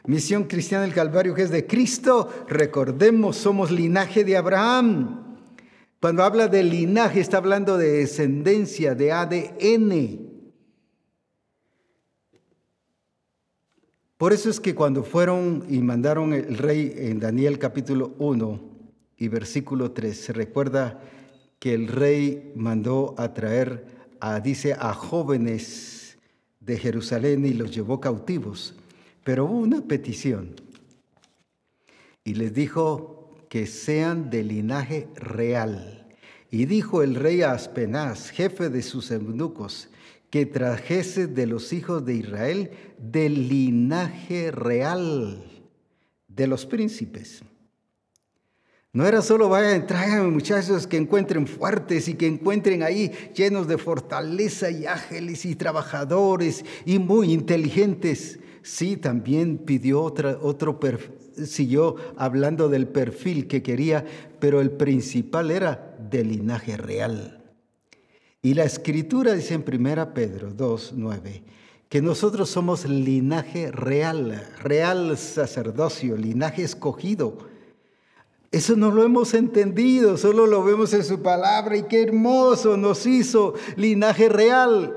[0.06, 5.25] Misión Cristiana del Calvario que es de Cristo, recordemos, somos linaje de Abraham.
[6.00, 10.36] Cuando habla de linaje está hablando de descendencia, de ADN.
[14.18, 18.60] Por eso es que cuando fueron y mandaron el rey en Daniel capítulo 1
[19.18, 21.02] y versículo 3, se recuerda
[21.60, 23.86] que el rey mandó a traer,
[24.20, 26.18] a, dice, a jóvenes
[26.60, 28.76] de Jerusalén y los llevó cautivos.
[29.24, 30.56] Pero hubo una petición
[32.24, 33.15] y les dijo,
[33.56, 36.06] que sean de linaje real.
[36.52, 39.88] Y dijo el rey a Aspenaz, jefe de sus eunucos,
[40.30, 45.42] que trajese de los hijos de Israel del linaje real
[46.28, 47.44] de los príncipes.
[48.92, 53.78] No era solo vayan, traigan muchachos que encuentren fuertes y que encuentren ahí llenos de
[53.78, 58.38] fortaleza y ágiles y trabajadores y muy inteligentes.
[58.64, 60.78] Sí, también pidió otra, otro
[61.46, 64.06] siguió hablando del perfil que quería,
[64.40, 67.44] pero el principal era del linaje real.
[68.42, 71.44] Y la escritura dice en 1 Pedro 2, 9,
[71.90, 77.38] que nosotros somos linaje real, real sacerdocio, linaje escogido.
[78.52, 83.06] Eso no lo hemos entendido, solo lo vemos en su palabra y qué hermoso nos
[83.06, 84.96] hizo linaje real.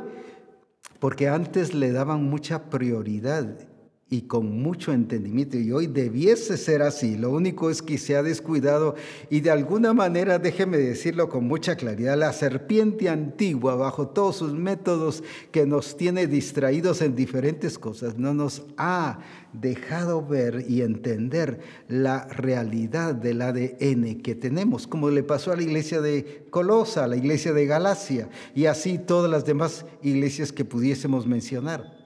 [1.01, 3.68] Porque antes le daban mucha prioridad
[4.11, 5.59] y con mucho entendimiento.
[5.59, 7.17] Y hoy debiese ser así.
[7.17, 8.95] Lo único es que se ha descuidado
[9.29, 14.55] y de alguna manera, déjeme decirlo con mucha claridad, la serpiente antigua, bajo todos sus
[14.55, 19.19] métodos que nos tiene distraídos en diferentes cosas, no nos ha
[19.53, 25.63] dejado ver y entender la realidad del ADN que tenemos, como le pasó a la
[25.63, 30.65] iglesia de Colosa, a la iglesia de Galacia y así todas las demás iglesias que
[30.65, 31.98] pudiésemos mencionar.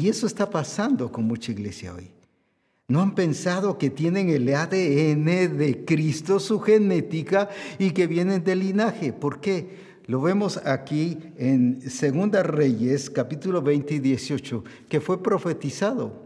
[0.00, 2.10] Y eso está pasando con mucha iglesia hoy.
[2.88, 8.60] No han pensado que tienen el ADN de Cristo, su genética, y que vienen del
[8.60, 9.12] linaje.
[9.12, 9.90] ¿Por qué?
[10.06, 16.24] Lo vemos aquí en Segunda Reyes, capítulo 20 y 18, que fue profetizado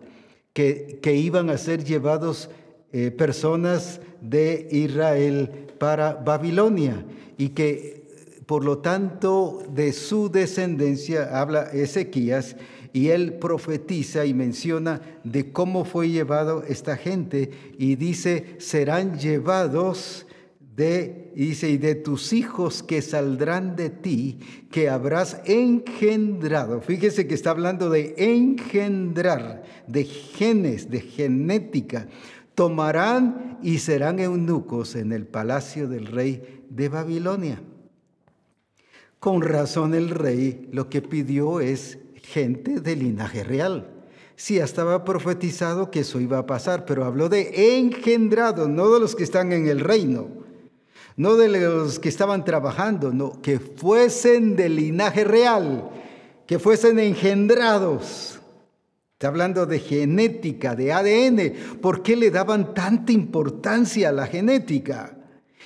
[0.53, 2.51] que, que iban a ser llevados
[2.93, 5.51] eh, personas de Israel
[5.81, 7.05] para Babilonia
[7.37, 8.05] y que
[8.47, 12.55] por lo tanto de su descendencia habla Ezequías
[12.95, 20.29] y él profetiza y menciona de cómo fue llevado esta gente y dice, serán llevados
[20.77, 24.39] de, y dice, y de tus hijos que saldrán de ti,
[24.71, 26.81] que habrás engendrado.
[26.81, 32.07] Fíjese que está hablando de engendrar, de genes, de genética.
[32.55, 37.61] Tomarán y serán eunucos en el palacio del rey de Babilonia.
[39.19, 43.91] Con razón el rey lo que pidió es gente de linaje real.
[44.37, 49.15] Sí, estaba profetizado que eso iba a pasar, pero habló de engendrado, no de los
[49.15, 50.29] que están en el reino,
[51.17, 55.89] no de los que estaban trabajando, no, que fuesen de linaje real,
[56.47, 58.41] que fuesen engendrados.
[59.13, 61.79] Está hablando de genética, de ADN.
[61.81, 65.17] ¿Por qué le daban tanta importancia a la genética?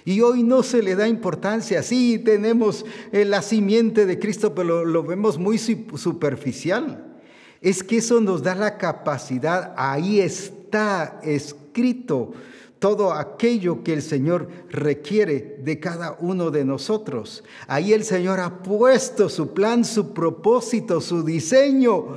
[0.08, 1.82] Y hoy no se le da importancia.
[1.82, 7.20] Sí, tenemos la simiente de Cristo, pero lo, vemos muy superficial.
[7.60, 12.32] Es que eso nos da la capacidad, ahí está escrito
[12.78, 17.44] todo aquello que el Señor requiere de cada uno de nosotros.
[17.66, 22.16] Ahí el Señor ha puesto su plan, su propósito, su diseño.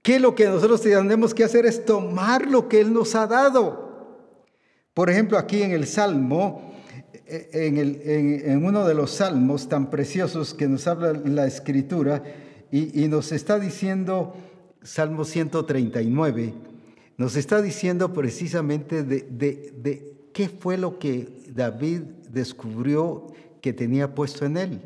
[0.00, 3.84] Que lo que nosotros tenemos que hacer es tomar lo que Él nos ha dado.
[4.94, 6.72] Por ejemplo, aquí en el Salmo
[7.26, 12.22] en, uno de los salmos tan preciosos que nos habla la escritura
[12.70, 14.34] y, nos está diciendo,
[14.82, 16.54] Salmo 139,
[17.16, 22.00] nos está diciendo precisamente de, de qué fue lo que David
[22.30, 23.28] descubrió
[23.60, 24.80] que tenía puesto en él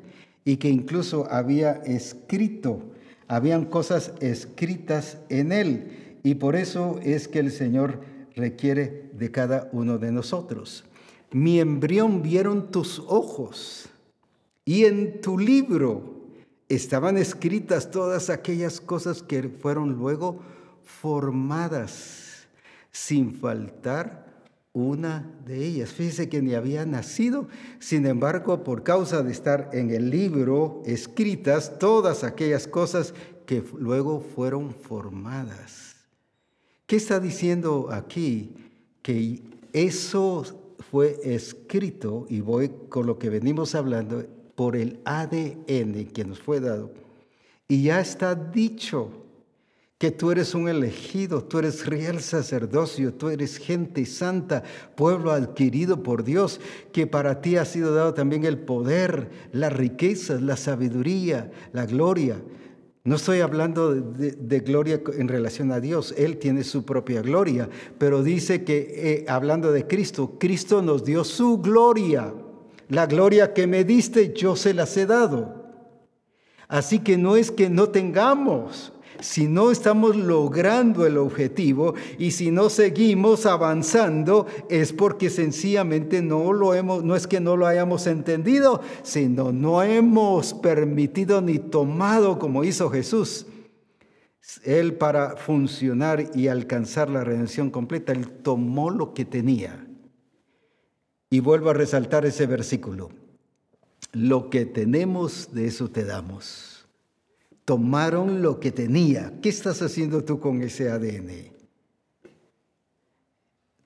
[0.45, 2.83] y que incluso había escrito,
[3.27, 6.21] habían cosas escritas en él.
[6.23, 8.01] Y por eso es que el Señor
[8.37, 10.85] requiere de cada uno de nosotros
[11.31, 13.89] mi embrión vieron tus ojos
[14.65, 16.19] y en tu libro
[16.69, 20.41] estaban escritas todas aquellas cosas que fueron luego
[20.83, 22.47] formadas
[22.91, 24.29] sin faltar
[24.73, 25.91] una de ellas.
[25.91, 27.49] Fíjese que ni había nacido,
[27.79, 33.15] sin embargo, por causa de estar en el libro escritas todas aquellas cosas
[33.47, 35.97] que luego fueron formadas.
[36.87, 38.55] ¿Qué está diciendo aquí?
[39.03, 40.43] Que eso
[40.91, 44.25] fue escrito, y voy con lo que venimos hablando,
[44.55, 46.93] por el ADN que nos fue dado.
[47.69, 49.11] Y ya está dicho
[49.99, 54.63] que tú eres un elegido, tú eres real sacerdocio, tú eres gente santa,
[54.95, 56.61] pueblo adquirido por Dios,
[56.93, 62.41] que para ti ha sido dado también el poder, las riquezas, la sabiduría, la gloria.
[63.09, 68.23] No estoy hablando de, gloria en relación a Dios, Él tiene su propia gloria, pero
[68.23, 72.35] dice que eh, hablando de Cristo, Cristo nos dio su gloria.
[72.91, 75.65] La gloria que me diste, yo se las he dado.
[76.69, 82.51] Así que no es que no tengamos, si no estamos logrando el objetivo y si
[82.51, 88.07] no seguimos avanzando, es porque sencillamente no lo hemos, no es que no lo hayamos
[88.07, 93.47] entendido, sino no hemos permitido ni tomado como hizo Jesús.
[94.65, 99.87] Él para funcionar y alcanzar la redención completa, él tomó lo que tenía.
[101.31, 103.11] Y vuelvo a resaltar ese versículo.
[104.13, 106.68] Lo que tenemos, de eso te damos
[107.69, 109.31] tomaron lo que tenía.
[109.43, 111.53] ¿Qué estás haciendo tú con ese ADN?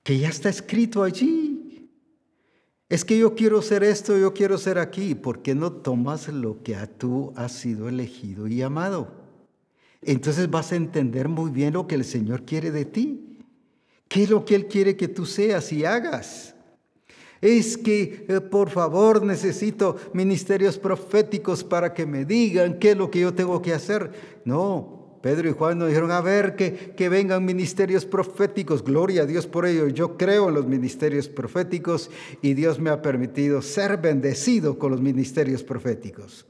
[0.01, 1.89] Que ya está escrito allí.
[2.87, 5.15] Es que yo quiero ser esto, yo quiero ser aquí.
[5.15, 9.11] ¿Por qué no tomas lo que a tú has sido elegido y amado?
[10.01, 13.37] Entonces vas a entender muy bien lo que el Señor quiere de ti.
[14.07, 16.52] ¿Qué es lo que Él quiere que tú seas y hagas?
[17.43, 23.11] Es que eh, por favor necesito ministerios proféticos para que me digan qué es lo
[23.11, 24.11] que yo tengo que hacer.
[24.45, 29.25] No, Pedro y Juan nos dijeron, a ver, que, que vengan ministerios proféticos, gloria a
[29.25, 29.89] Dios por ello.
[29.89, 32.09] Yo creo en los ministerios proféticos
[32.41, 36.45] y Dios me ha permitido ser bendecido con los ministerios proféticos.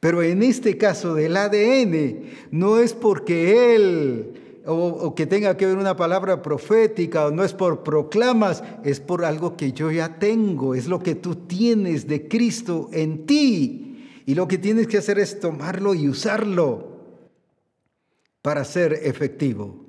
[0.00, 5.78] Pero en este caso del ADN, no es porque Él o, que tenga que ver
[5.78, 10.74] una palabra profética, o no es por proclamas, es por algo que yo ya tengo,
[10.74, 14.22] es lo que tú tienes de Cristo en ti.
[14.26, 16.98] Y lo que tienes que hacer es tomarlo y usarlo
[18.42, 19.86] para ser efectivo,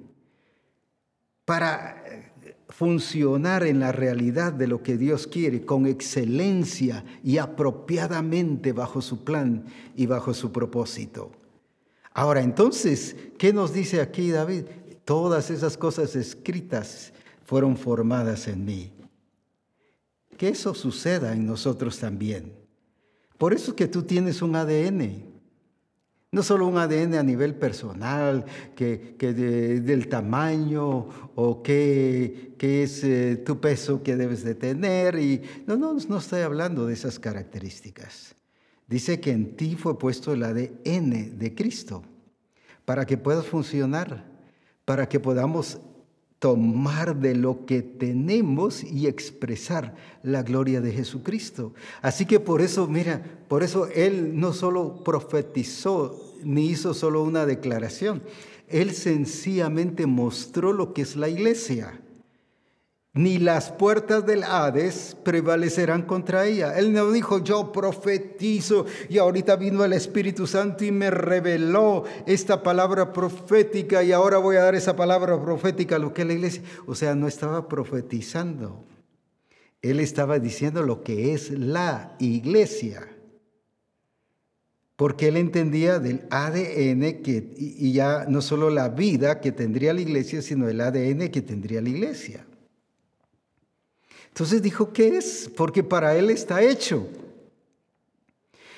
[1.43, 8.71] para eh, funcionar en la realidad de lo que Dios quiere, con excelencia y apropiadamente
[8.71, 9.65] bajo su plan
[9.97, 11.31] y bajo su propósito.
[12.13, 14.65] Ahora, entonces, ¿qué nos dice aquí David?
[15.05, 17.13] Todas esas cosas escritas
[17.45, 18.91] fueron formadas en mí.
[20.37, 22.53] Que eso suceda en nosotros también.
[23.37, 25.25] Por eso es que tú tienes un ADN.
[26.31, 28.45] No solo un ADN a nivel personal,
[28.75, 35.17] que, del tamaño o qué, es eh, tu peso que debes de tener.
[35.19, 38.35] Y, no, no, no estoy hablando de esas características.
[38.89, 42.01] Dice que en ti fue puesto el ADN de Cristo
[42.85, 44.25] para que puedas funcionar,
[44.83, 45.79] para que podamos
[46.39, 51.73] tomar de lo que tenemos y expresar la gloria de Jesucristo.
[52.01, 57.45] Así que por eso, mira, por eso Él no solo profetizó ni hizo solo una
[57.45, 58.23] declaración,
[58.67, 62.01] Él sencillamente mostró lo que es la iglesia
[63.19, 66.79] ni las puertas del Hades prevalecerán contra ella.
[66.79, 72.63] Él no dijo, yo profetizo y ahorita vino el Espíritu Santo y me reveló esta
[72.63, 76.33] palabra profética y ahora voy a dar esa palabra profética a lo que es la
[76.33, 76.61] iglesia.
[76.87, 78.85] O sea, no estaba profetizando.
[79.81, 83.05] Él estaba diciendo lo que es la iglesia.
[84.95, 89.99] Porque él entendía del ADN que, y ya no solo la vida que tendría la
[89.99, 92.45] iglesia, sino el ADN que tendría la iglesia.
[94.39, 95.51] Entonces dijo, ¿qué es?
[95.53, 97.05] Porque para él está hecho.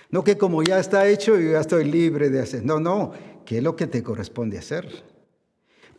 [0.09, 2.65] No que como ya está hecho, yo ya estoy libre de hacer.
[2.65, 3.11] No, no,
[3.45, 5.03] ¿qué es lo que te corresponde hacer?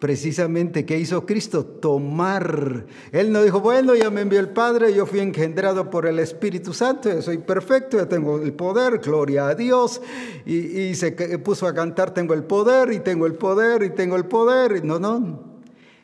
[0.00, 1.64] Precisamente, ¿qué hizo Cristo?
[1.64, 2.86] Tomar.
[3.12, 6.74] Él no dijo, bueno, ya me envió el Padre, yo fui engendrado por el Espíritu
[6.74, 10.02] Santo, yo soy perfecto, ya tengo el poder, gloria a Dios.
[10.44, 14.16] Y, y se puso a cantar, tengo el poder, y tengo el poder, y tengo
[14.16, 14.84] el poder.
[14.84, 15.60] No, no.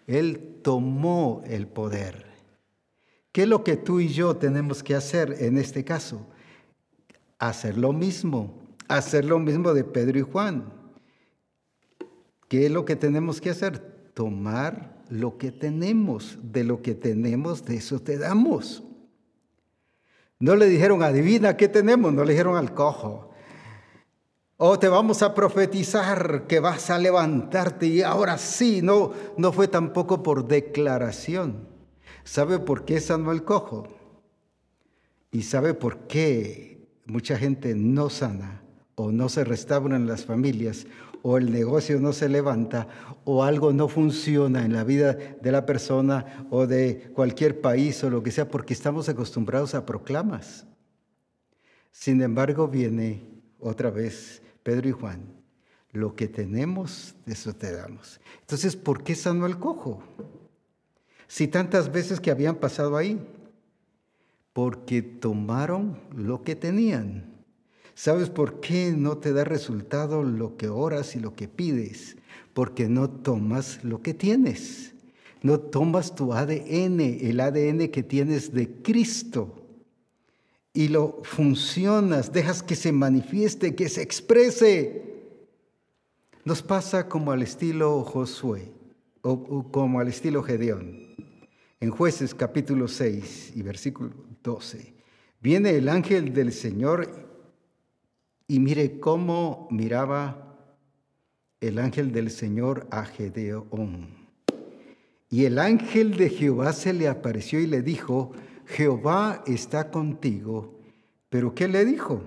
[0.07, 2.28] Él tomó el poder.
[3.33, 6.27] ¿Qué es lo que tú y yo tenemos que hacer en este caso?
[7.39, 8.59] Hacer lo mismo,
[8.89, 10.73] hacer lo mismo de Pedro y Juan.
[12.49, 14.11] ¿Qué es lo que tenemos que hacer?
[14.15, 18.83] Tomar lo que tenemos, de lo que tenemos, de eso te damos.
[20.41, 23.31] No le dijeron, adivina qué tenemos, no le dijeron al cojo.
[24.57, 29.53] O oh, te vamos a profetizar que vas a levantarte y ahora sí, no, no
[29.53, 31.78] fue tampoco por declaración
[32.29, 33.89] ¿Sabe por qué sanó el cojo?
[35.33, 38.61] ¿Y sabe por qué mucha gente no sana
[38.97, 40.87] o no se restauran las familias
[41.23, 42.87] o el negocio no se levanta
[43.25, 48.11] o algo no funciona en la vida de la persona o de cualquier país o
[48.11, 48.47] lo que sea?
[48.47, 50.67] Porque estamos acostumbrados a proclamas.
[51.93, 53.27] Sin embargo, viene
[53.59, 55.33] otra vez Pedro y Juan.
[55.93, 58.21] Lo que tenemos, eso te damos.
[58.43, 60.03] Entonces, ¿por qué sanó el cojo?
[61.29, 63.21] Si tantas veces que habían pasado ahí,
[64.53, 67.39] porque tomaron lo que tenían.
[67.95, 72.17] ¿Sabes por qué no te da resultado lo que oras y lo que pides?
[72.55, 74.95] Porque no tomas lo que tienes.
[75.43, 79.65] No tomas tu ADN, el ADN que tienes de Cristo.
[80.73, 85.09] Y lo funcionas, dejas que se manifieste, que se exprese.
[86.45, 88.73] Nos pasa como al estilo Josué
[89.23, 91.08] o, como al estilo Gedeón.
[91.81, 94.11] En jueces capítulo 6 y versículo
[94.43, 94.95] 12,
[95.41, 97.09] viene el ángel del Señor
[98.49, 100.57] y mire cómo miraba
[101.61, 104.09] el ángel del Señor a Gedeón.
[105.31, 108.33] Y el ángel de Jehová se le apareció y le dijo,
[108.67, 110.81] Jehová está contigo.
[111.29, 112.23] ¿Pero qué le dijo?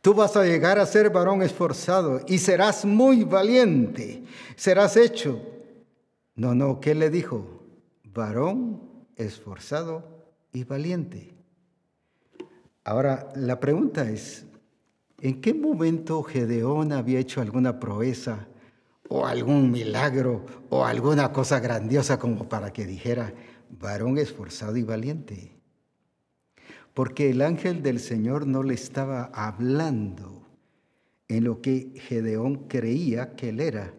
[0.00, 4.24] Tú vas a llegar a ser varón esforzado y serás muy valiente,
[4.56, 5.40] serás hecho.
[6.34, 7.59] No, no, ¿qué le dijo?
[8.12, 11.34] Varón esforzado y valiente.
[12.84, 14.46] Ahora, la pregunta es,
[15.20, 18.48] ¿en qué momento Gedeón había hecho alguna proeza
[19.08, 23.34] o algún milagro o alguna cosa grandiosa como para que dijera,
[23.68, 25.56] varón esforzado y valiente?
[26.94, 30.48] Porque el ángel del Señor no le estaba hablando
[31.28, 33.94] en lo que Gedeón creía que él era,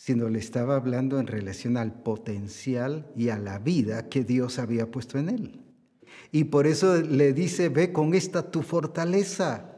[0.00, 4.90] sino le estaba hablando en relación al potencial y a la vida que Dios había
[4.90, 5.60] puesto en él.
[6.32, 9.76] Y por eso le dice, ve con esta tu fortaleza.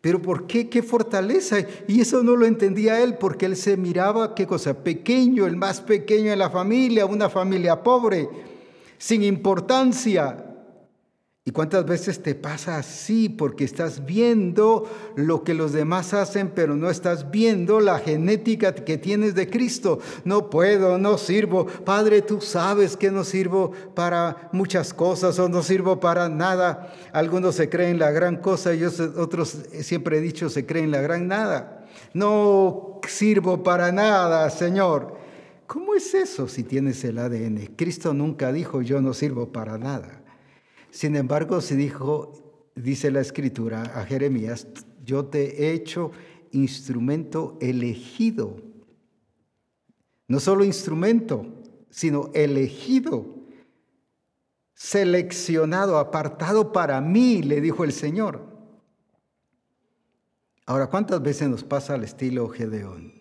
[0.00, 0.68] Pero ¿por qué?
[0.68, 1.66] ¿Qué fortaleza?
[1.88, 5.80] Y eso no lo entendía él porque él se miraba, qué cosa, pequeño, el más
[5.80, 8.28] pequeño de la familia, una familia pobre,
[8.98, 10.45] sin importancia.
[11.48, 13.28] ¿Y cuántas veces te pasa así?
[13.28, 18.98] Porque estás viendo lo que los demás hacen, pero no estás viendo la genética que
[18.98, 20.00] tienes de Cristo.
[20.24, 21.66] No puedo, no sirvo.
[21.66, 26.92] Padre, tú sabes que no sirvo para muchas cosas o no sirvo para nada.
[27.12, 31.28] Algunos se creen la gran cosa y otros, siempre he dicho, se creen la gran
[31.28, 31.86] nada.
[32.12, 35.14] No sirvo para nada, Señor.
[35.68, 37.68] ¿Cómo es eso si tienes el ADN?
[37.76, 40.25] Cristo nunca dijo, yo no sirvo para nada.
[40.96, 42.32] Sin embargo, se dijo,
[42.74, 44.66] dice la escritura a Jeremías,
[45.04, 46.10] yo te he hecho
[46.52, 48.56] instrumento elegido.
[50.26, 51.44] No solo instrumento,
[51.90, 53.26] sino elegido,
[54.72, 58.46] seleccionado, apartado para mí, le dijo el Señor.
[60.64, 63.12] Ahora, ¿cuántas veces nos pasa al estilo Gedeón?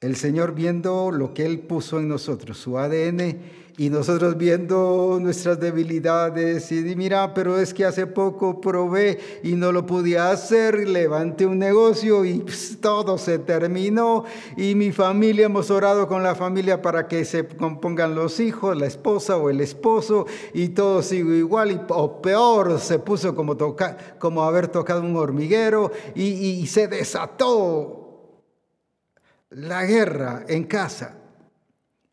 [0.00, 3.42] El Señor viendo lo que Él puso en nosotros, su ADN,
[3.78, 9.70] y nosotros viendo nuestras debilidades y mira, pero es que hace poco probé y no
[9.70, 14.24] lo pude hacer, levanté un negocio y pues, todo se terminó
[14.56, 18.86] y mi familia, hemos orado con la familia para que se compongan los hijos, la
[18.86, 23.96] esposa o el esposo y todo sigue igual y, o peor, se puso como, toca,
[24.18, 28.42] como haber tocado un hormiguero y, y se desató
[29.50, 31.14] la guerra en casa.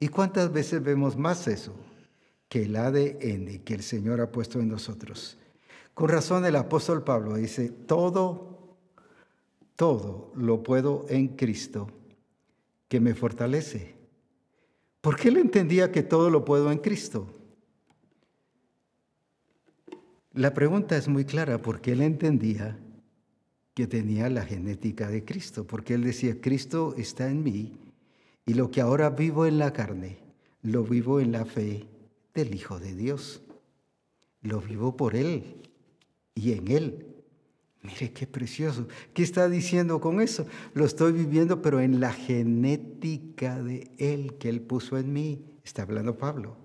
[0.06, 1.74] ¿Y cuántas veces vemos más eso
[2.48, 5.36] que el ADN que el Señor ha puesto en nosotros?
[5.96, 8.78] Con razón el apóstol Pablo dice, todo,
[9.76, 11.88] todo lo puedo en Cristo
[12.88, 13.96] que me fortalece.
[15.02, 17.26] ¿Por qué él entendía que todo lo puedo en Cristo?
[20.34, 22.78] La pregunta es muy clara, porque él entendía
[23.74, 27.80] que tenía la genética de Cristo, porque él decía, Cristo está en mí
[28.46, 30.20] y lo que ahora vivo en la carne,
[30.62, 31.88] lo vivo en la fe
[32.34, 33.42] del Hijo de Dios.
[34.42, 35.62] Lo vivo por Él
[36.36, 37.08] y en Él.
[37.82, 38.88] Mire qué precioso.
[39.14, 40.46] ¿Qué está diciendo con eso?
[40.74, 45.46] Lo estoy viviendo, pero en la genética de Él que Él puso en mí.
[45.64, 46.58] Está hablando Pablo.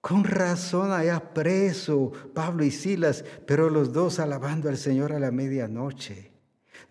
[0.00, 5.30] Con razón allá preso Pablo y Silas, pero los dos alabando al Señor a la
[5.30, 6.31] medianoche.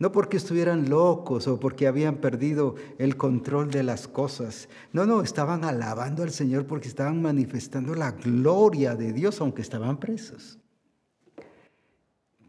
[0.01, 4.67] No porque estuvieran locos o porque habían perdido el control de las cosas.
[4.93, 9.99] No, no, estaban alabando al Señor porque estaban manifestando la gloria de Dios aunque estaban
[9.99, 10.57] presos.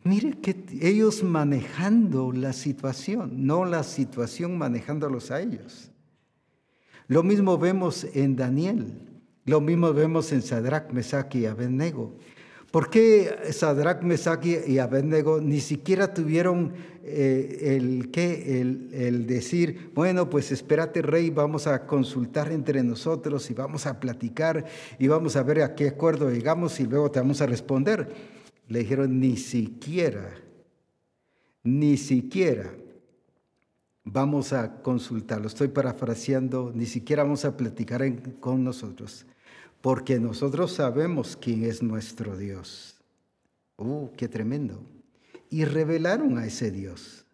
[0.03, 5.91] Mire que ellos manejando la situación, no la situación manejándolos a ellos.
[7.07, 9.11] Lo mismo vemos en Daniel.
[9.45, 12.17] Lo mismo vemos en Sadrach, Mesach y Abednego.
[12.73, 16.73] ¿Por qué Sadrach, Mesach y Abednego ni siquiera tuvieron
[17.05, 18.61] eh, el, ¿qué?
[18.63, 24.65] El, decir, bueno, pues espérate rey, vamos a consultar entre nosotros y vamos a platicar
[24.99, 28.09] y vamos a ver a qué acuerdo llegamos y luego te vamos a responder?
[28.69, 30.31] Le dijeron, ni siquiera,
[31.63, 32.73] ni siquiera
[34.03, 35.47] vamos a consultarlo.
[35.47, 38.03] Estoy parafraseando, ni siquiera vamos a platicar
[38.41, 39.27] con nosotros,
[39.83, 42.97] porque nosotros sabemos quién es nuestro Dios.
[43.77, 44.83] ¡Uh, qué tremendo!
[45.53, 47.27] y revelaron a ese Dios.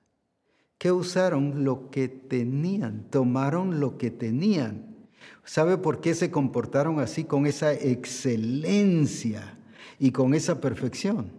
[0.76, 4.96] Que usaron lo que tenían, tomaron lo que tenían.
[5.44, 9.56] ¿Sabe por qué se comportaron así con esa excelencia
[10.00, 11.32] y con esa perfección?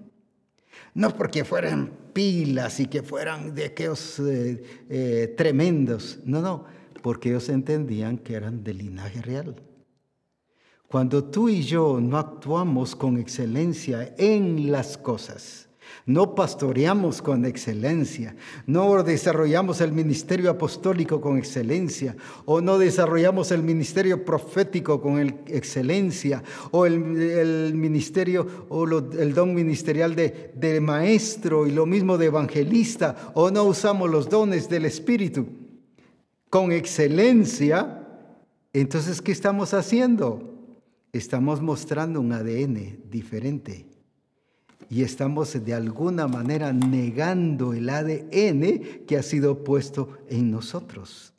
[0.94, 6.64] No porque fueran pilas y que fueran de aquellos eh, eh, tremendos, no, no,
[7.04, 9.56] porque ellos entendían que eran de linaje real.
[10.90, 15.70] Cuando tú y yo no actuamos con excelencia en las cosas,
[16.08, 18.36] no pastoreamos con excelencia,
[18.66, 22.16] no desarrollamos el ministerio apostólico con excelencia,
[22.46, 27.00] o no desarrollamos el ministerio profético con excelencia, o el,
[27.76, 33.66] ministerio o el don ministerial de, de maestro y lo mismo de evangelista, o no
[33.66, 35.46] usamos los dones del Espíritu
[36.50, 38.08] con excelencia,
[38.74, 40.49] entonces, ¿qué estamos haciendo?
[41.12, 43.88] Estamos mostrando un ADN diferente
[44.90, 51.34] y estamos de alguna manera negando el ADN que ha sido puesto en nosotros.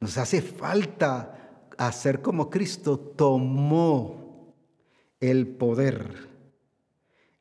[0.00, 4.54] Nos hace falta hacer como Cristo tomó
[5.20, 6.28] el poder.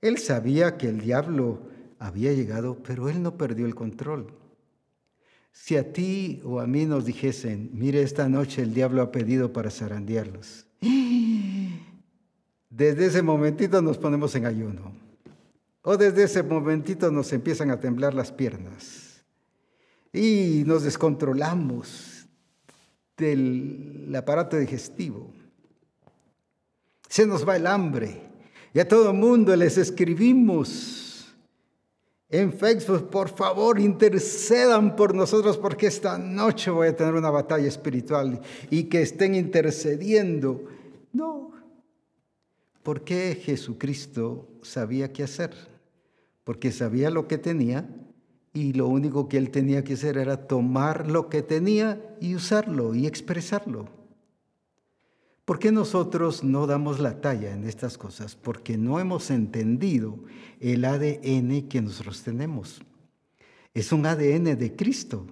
[0.02, 1.62] Él sabía que el diablo
[2.00, 4.34] había llegado, pero él no perdió el control.
[5.52, 9.54] Si a ti o a mí nos dijesen, mire, esta noche el diablo ha pedido
[9.54, 10.67] para zarandearlos,
[12.70, 14.92] desde ese momentito nos ponemos en ayuno.
[15.82, 19.24] O desde ese momentito nos empiezan a temblar las piernas
[20.12, 22.28] y nos descontrolamos
[23.16, 25.32] del aparato digestivo.
[27.08, 28.22] Se nos va el hambre
[28.74, 31.07] y a todo el mundo les escribimos
[32.30, 37.68] en Facebook, por favor, intercedan por nosotros porque esta noche voy a tener una batalla
[37.68, 40.66] espiritual y que estén intercediendo.
[41.14, 41.52] No,
[42.84, 45.54] porque Jesucristo sabía qué hacer
[46.48, 47.90] porque sabía lo que tenía
[48.54, 52.96] y lo único que él tenía que hacer era tomar lo que tenía y usarlo
[52.96, 53.90] y expresarlo.
[55.48, 58.36] ¿Por qué nosotros no damos la talla en estas cosas?
[58.36, 60.20] Porque no hemos entendido
[60.60, 62.82] el ADN que nosotros tenemos.
[63.74, 65.26] Es un ADN de Cristo.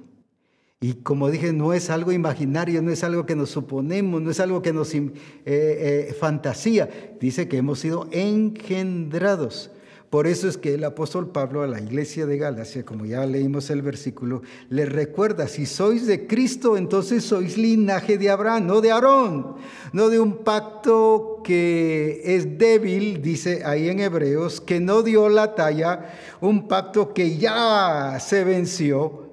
[0.79, 4.39] Y como dije, no es algo imaginario, no es algo que nos suponemos, no es
[4.39, 5.11] algo que nos eh,
[5.45, 7.17] eh, fantasía.
[7.19, 9.69] Dice que hemos sido engendrados
[10.09, 13.69] por eso es que el apóstol Pablo a la iglesia de Galacia, como ya leímos
[13.69, 18.91] el versículo, le recuerda, si sois de Cristo, entonces sois linaje de Abraham, no de
[18.91, 19.55] Aarón,
[19.93, 25.55] no de un pacto que es débil, dice ahí en Hebreos, que no dio la
[25.55, 29.23] talla, un pacto que ya se venció,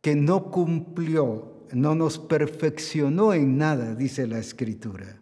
[0.00, 5.20] que no cumplió, no nos perfeccionó en nada, dice la escritura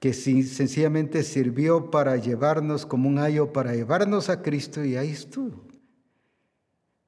[0.00, 5.62] que sencillamente sirvió para llevarnos como un ayo, para llevarnos a Cristo y ahí estuvo.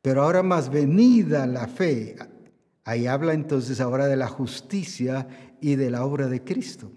[0.03, 2.17] Pero ahora más venida la fe,
[2.85, 5.27] ahí habla entonces ahora de la justicia
[5.63, 6.93] y de la obra de Cristo.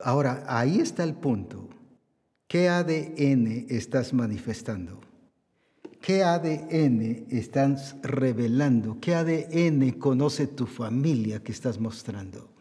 [0.00, 1.70] Ahora, ahí está el punto.
[2.46, 5.00] ¿Qué ADN estás manifestando?
[6.02, 8.98] ¿Qué ADN estás revelando?
[9.00, 12.55] ¿Qué ADN conoce tu familia que estás mostrando?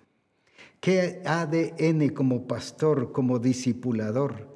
[0.80, 4.56] ¿Qué ADN como pastor, como discipulador?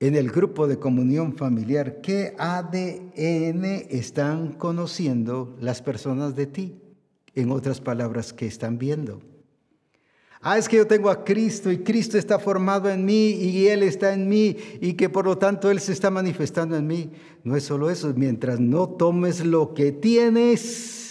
[0.00, 6.82] En el grupo de comunión familiar, ¿qué ADN están conociendo las personas de ti?
[7.34, 9.22] En otras palabras, ¿qué están viendo?
[10.44, 13.84] Ah, es que yo tengo a Cristo y Cristo está formado en mí y Él
[13.84, 17.12] está en mí y que por lo tanto Él se está manifestando en mí.
[17.44, 21.01] No es solo eso, mientras no tomes lo que tienes,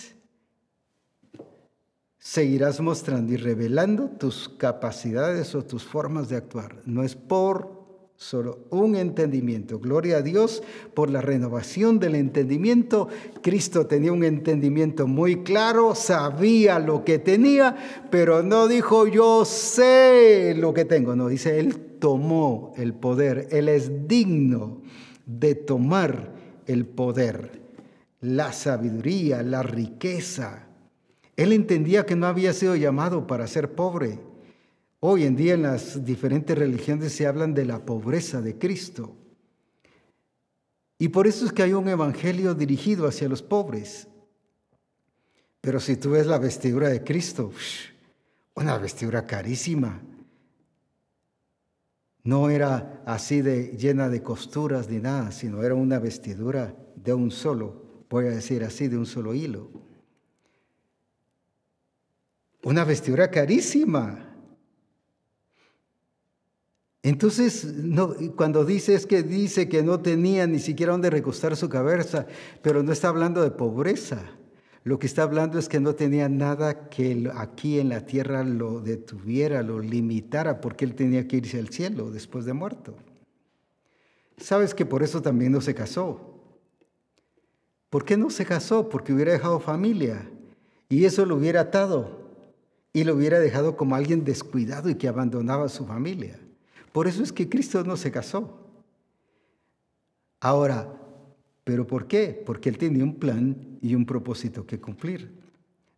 [2.22, 6.78] seguirás mostrando y revelando tus capacidades o tus formas de actuar.
[6.86, 7.82] No es por
[8.16, 9.80] solo un entendimiento.
[9.80, 10.62] Gloria a Dios
[10.94, 13.08] por la renovación del entendimiento.
[13.42, 17.76] Cristo tenía un entendimiento muy claro, sabía lo que tenía,
[18.12, 21.16] pero no dijo yo sé lo que tengo.
[21.16, 23.48] No, dice, Él tomó el poder.
[23.50, 24.84] Él es digno
[25.26, 26.36] de tomar
[26.68, 27.64] el poder,
[28.20, 30.68] la sabiduría, la riqueza
[31.42, 34.20] Él entendía que no había sido llamado para ser pobre.
[35.00, 39.16] Hoy en día en las diferentes religiones se hablan de la pobreza de Cristo.
[41.00, 44.08] Y por eso es que hay un evangelio dirigido hacia los pobres.
[45.62, 47.52] Pero si tú ves la vestidura de Cristo,
[48.54, 50.00] una vestidura carísima.
[52.24, 57.32] No era así de llena de costuras ni nada, sino era una vestidura de un
[57.32, 59.90] solo, voy a decir así, de un solo hilo.
[62.64, 64.28] Una vestidura carísima.
[67.04, 72.28] Entonces, no, cuando dices que dice que no tenía ni siquiera donde recostar su cabeza,
[72.62, 74.24] pero no está hablando de pobreza.
[74.84, 78.82] Lo que está hablando es que no tenía nada que aquí en la tierra lo
[78.82, 82.96] detuviera, lo limitara, porque él tenía que irse al cielo después de muerto.
[84.38, 86.32] Sabes que por eso también no se casó.
[87.90, 88.90] ¿Por qué no se casó?
[88.90, 90.30] Porque hubiera dejado familia
[90.88, 92.31] y eso lo hubiera atado
[92.94, 96.40] y lo hubiera dejado como alguien descuidado y que abandonaba a su familia.
[96.92, 98.60] Por eso es que Cristo no se casó.
[100.40, 101.02] Ahora,
[101.64, 102.42] ¿Pero por qué?
[102.46, 105.32] Porque Él tenía un plan y un propósito que cumplir.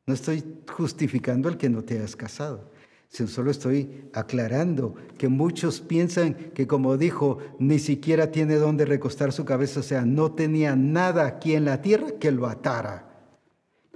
[0.05, 2.69] No estoy justificando el que no te hayas casado,
[3.09, 9.45] solo estoy aclarando que muchos piensan que como dijo, ni siquiera tiene dónde recostar su
[9.45, 13.29] cabeza, o sea, no tenía nada aquí en la tierra que lo atara,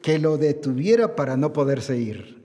[0.01, 2.36] que lo detuviera para no poderse ir.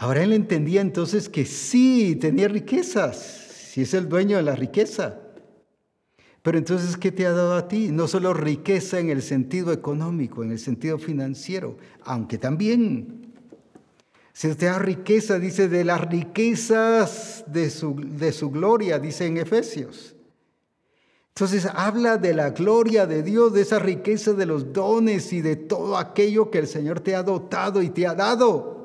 [0.00, 5.18] Ahora él entendía entonces que sí, tenía riquezas, si es el dueño de la riqueza.
[6.40, 7.88] Pero entonces, ¿qué te ha dado a ti?
[7.90, 13.34] No solo riqueza en el sentido económico, en el sentido financiero, aunque también.
[14.32, 19.38] Se te da riqueza, dice, de las riquezas de su, de su gloria, dice en
[19.38, 20.14] Efesios.
[21.30, 25.56] Entonces habla de la gloria de Dios, de esa riqueza de los dones y de
[25.56, 28.77] todo aquello que el Señor te ha dotado y te ha dado.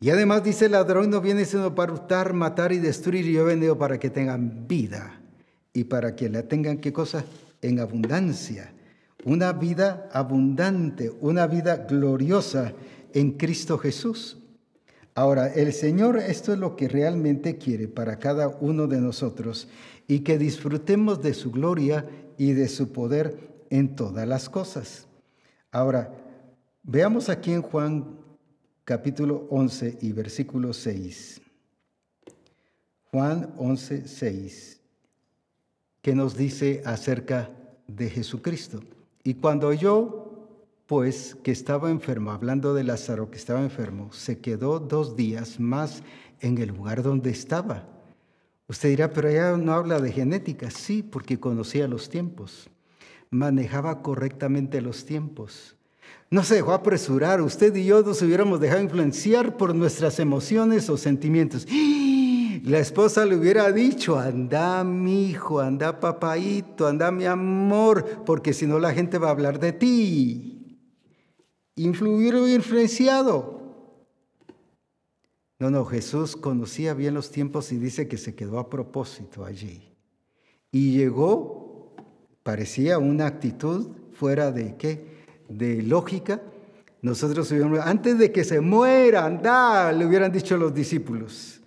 [0.00, 3.26] Y además dice el ladrón no viene sino para hurtar, matar y destruir.
[3.26, 5.20] Yo he venido para que tengan vida
[5.72, 7.24] y para que la tengan, ¿qué cosa?
[7.62, 8.72] En abundancia.
[9.24, 12.74] Una vida abundante, una vida gloriosa
[13.14, 14.38] en Cristo Jesús.
[15.14, 19.68] Ahora, el Señor esto es lo que realmente quiere para cada uno de nosotros
[20.08, 22.04] y que disfrutemos de su gloria
[22.36, 25.06] y de su poder en todas las cosas.
[25.70, 26.12] Ahora,
[26.82, 28.23] veamos aquí en Juan
[28.84, 31.40] capítulo 11 y versículo 6.
[33.10, 34.80] Juan 11, 6,
[36.02, 37.50] que nos dice acerca
[37.86, 38.80] de Jesucristo.
[39.22, 40.48] Y cuando yo,
[40.86, 46.02] pues, que estaba enfermo, hablando de Lázaro que estaba enfermo, se quedó dos días más
[46.40, 47.88] en el lugar donde estaba.
[48.68, 50.70] Usted dirá, pero ella no habla de genética.
[50.70, 52.68] Sí, porque conocía los tiempos,
[53.30, 55.76] manejaba correctamente los tiempos.
[56.30, 57.40] No se dejó apresurar.
[57.40, 61.66] Usted y yo nos hubiéramos dejado influenciar por nuestras emociones o sentimientos.
[62.64, 68.66] La esposa le hubiera dicho, anda mi hijo, anda papaito, anda mi amor, porque si
[68.66, 70.80] no la gente va a hablar de ti.
[71.76, 73.60] Influir o influenciado.
[75.58, 79.94] No, no, Jesús conocía bien los tiempos y dice que se quedó a propósito allí.
[80.72, 81.94] Y llegó,
[82.42, 85.13] parecía una actitud fuera de qué?
[85.48, 86.40] De lógica,
[87.02, 91.60] nosotros hubiéramos, antes de que se muera, anda, le hubieran dicho los discípulos.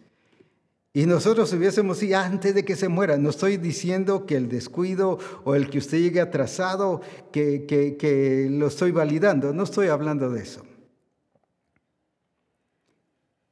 [0.93, 5.19] Y nosotros hubiésemos dicho, antes de que se muera, no estoy diciendo que el descuido
[5.43, 7.01] o el que usted llegue atrasado,
[7.31, 10.63] que, que, que lo estoy validando, no estoy hablando de eso.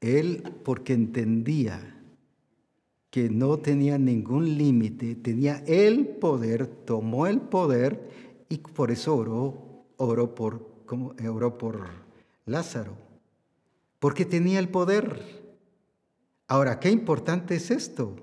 [0.01, 1.95] Él, porque entendía
[3.11, 8.09] que no tenía ningún límite, tenía el poder, tomó el poder
[8.49, 11.87] y por eso oró oró por, como, oró por
[12.45, 12.95] Lázaro,
[13.99, 15.43] porque tenía el poder.
[16.47, 18.15] Ahora, qué importante es esto.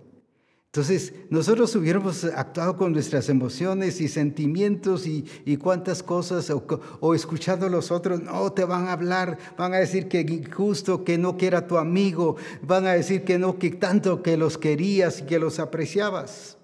[0.66, 7.68] Entonces, nosotros hubiéramos actuado con nuestras emociones y sentimientos y, cuántas cosas, o, escuchando a
[7.68, 11.46] los otros, no, te van a hablar, van a decir que justo que no que
[11.46, 15.38] era tu amigo, van a decir que no, que tanto que los querías y que
[15.38, 16.56] los apreciabas.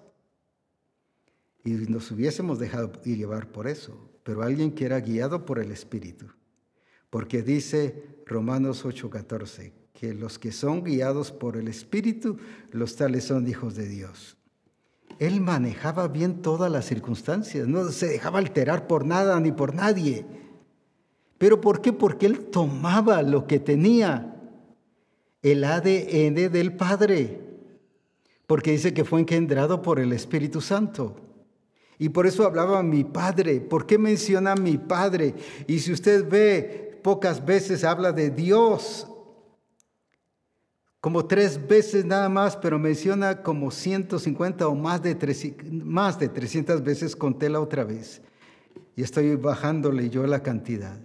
[1.63, 6.27] Y nos hubiésemos dejado llevar por eso pero alguien que era guiado por el Espíritu.
[7.09, 12.37] Porque dice Romanos 8:14, que los que son guiados por el Espíritu,
[12.69, 14.37] los tales son hijos de Dios.
[15.17, 20.27] Él manejaba bien todas las circunstancias, no se dejaba alterar por nada ni por nadie.
[21.39, 21.91] ¿Pero por qué?
[21.91, 24.39] Porque él tomaba lo que tenía,
[25.41, 27.41] el ADN del Padre,
[28.45, 31.28] porque dice que fue engendrado por el Espíritu Santo.
[32.01, 33.59] Y por eso hablaba mi padre.
[33.59, 35.35] ¿Por qué menciona mi padre?
[35.67, 39.05] Y si usted ve, pocas veces habla de Dios.
[41.01, 45.15] Como tres veces nada más, pero menciona como 150 o más de,
[45.83, 48.21] más de 300 veces, conté la otra vez.
[48.95, 50.97] Y estoy bajándole yo la cantidad.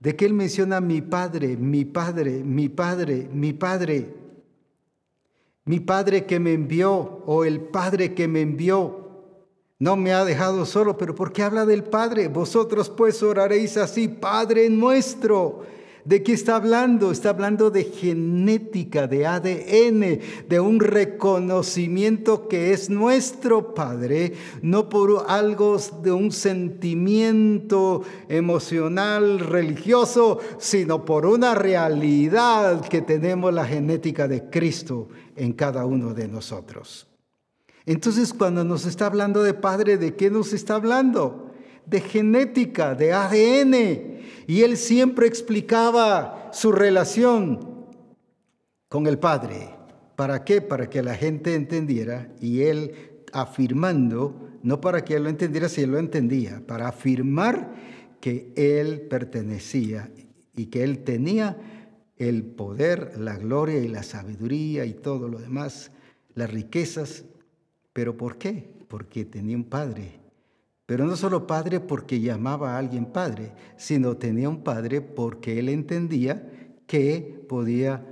[0.00, 4.12] De que él menciona mi padre, mi padre, mi padre, mi padre.
[5.64, 6.90] Mi padre que me envió
[7.26, 9.01] o el padre que me envió
[9.82, 12.28] no me ha dejado solo, pero ¿por qué habla del Padre?
[12.28, 15.62] Vosotros pues oraréis así, Padre nuestro.
[16.04, 17.10] ¿De qué está hablando?
[17.10, 25.24] Está hablando de genética, de ADN, de un reconocimiento que es nuestro Padre, no por
[25.26, 34.48] algo de un sentimiento emocional, religioso, sino por una realidad que tenemos la genética de
[34.48, 37.08] Cristo en cada uno de nosotros.
[37.86, 41.50] Entonces, cuando nos está hablando de Padre, ¿de qué nos está hablando?
[41.86, 44.20] De genética, de ADN.
[44.46, 47.86] Y él siempre explicaba su relación
[48.88, 49.74] con el Padre.
[50.16, 50.60] ¿Para qué?
[50.60, 55.82] Para que la gente entendiera y él afirmando, no para que él lo entendiera si
[55.82, 57.74] él lo entendía, para afirmar
[58.20, 60.12] que él pertenecía
[60.54, 61.56] y que él tenía
[62.18, 65.90] el poder, la gloria y la sabiduría y todo lo demás,
[66.34, 67.24] las riquezas
[67.92, 68.68] ¿Pero por qué?
[68.88, 70.20] Porque tenía un padre.
[70.86, 75.68] Pero no solo padre porque llamaba a alguien padre, sino tenía un padre porque él
[75.68, 76.50] entendía
[76.86, 78.04] que podía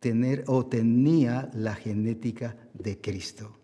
[0.00, 3.56] tener o tenía la genética de Cristo.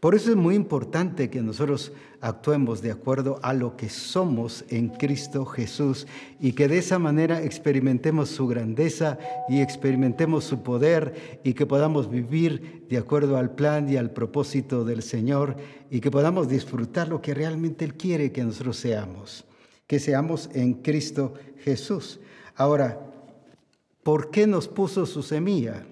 [0.00, 1.92] Por eso es muy importante que nosotros
[2.24, 6.06] actuemos de acuerdo a lo que somos en Cristo Jesús
[6.40, 12.10] y que de esa manera experimentemos su grandeza y experimentemos su poder y que podamos
[12.10, 15.56] vivir de acuerdo al plan y al propósito del Señor
[15.90, 19.44] y que podamos disfrutar lo que realmente Él quiere que nosotros seamos,
[19.86, 22.20] que seamos en Cristo Jesús.
[22.56, 23.00] Ahora,
[24.02, 25.84] ¿por qué nos puso su semilla?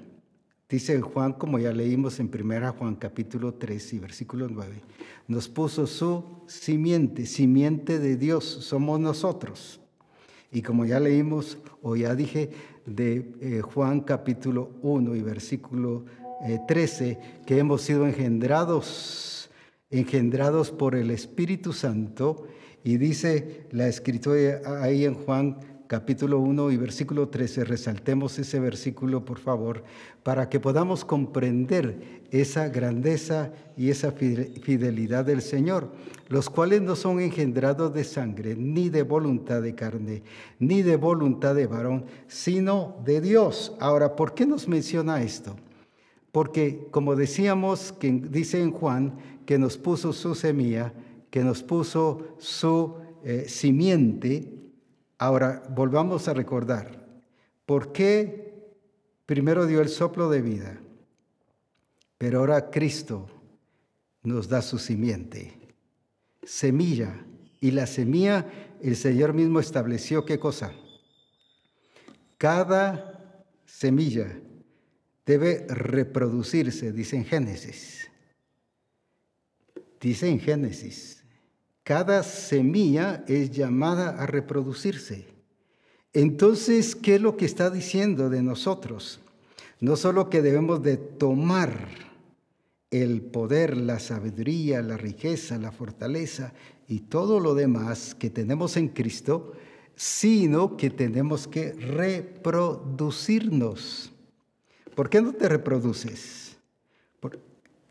[0.67, 4.81] Dice Juan, como ya leímos en 1 Juan capítulo 3 y versículo 9,
[5.29, 9.81] nos puso su simiente, simiente de Dios, somos nosotros.
[10.51, 12.51] Y como ya leímos o ya dije
[12.85, 16.05] de eh, Juan capítulo 1 y versículo
[16.67, 19.51] 13, eh, que hemos sido engendrados,
[19.91, 22.47] engendrados por el Espíritu Santo,
[22.85, 25.59] y dice la escritura ahí en Juan
[25.93, 27.65] capítulo 1 y versículo 13.
[27.65, 29.85] Resaltemos ese versículo, por favor,
[30.23, 35.93] para que podamos comprender esa grandeza y esa fidelidad del Señor,
[36.31, 40.23] los cuales no son engendrados de sangre, ni de voluntad de carne,
[40.59, 43.77] ni de voluntad de varón, sino de Dios.
[43.79, 45.57] Ahora, ¿por qué nos menciona esto?
[46.33, 50.95] Porque, como decíamos, que dice en Juan, que nos puso su semilla,
[51.29, 54.52] que nos puso su eh, simiente,
[55.23, 56.99] Ahora, volvamos a recordar,
[57.65, 58.75] ¿por qué
[59.25, 60.81] primero dio el soplo de vida,
[62.19, 63.29] pero ahora Cristo
[64.25, 65.57] nos da su simiente,
[66.43, 67.25] semilla,
[67.61, 68.47] y la semilla
[68.83, 70.73] el Señor mismo estableció qué cosa?
[72.37, 74.27] Cada semilla
[75.25, 78.11] debe reproducirse, dice en Génesis.
[80.01, 81.22] Dice en Génesis
[81.85, 85.27] cada semilla es llamada a reproducirse.
[86.13, 89.19] Entonces, ¿qué es lo que está diciendo de nosotros?
[89.81, 91.89] No solo que debemos de tomar
[92.91, 96.53] el poder, la sabiduría, la riqueza, la fortaleza
[96.87, 99.55] y todo lo demás que tenemos en Cristo,
[99.97, 104.13] sino que tenemos que reproducirnos.
[104.95, 106.42] ¿Por qué no te reproduces?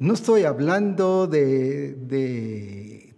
[0.02, 1.96] No estoy hablando de,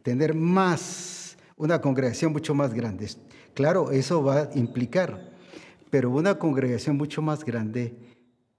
[0.04, 3.10] tener más, una congregación mucho más grande.
[3.54, 5.32] Claro, eso va a implicar,
[5.90, 7.96] pero una congregación mucho más grande,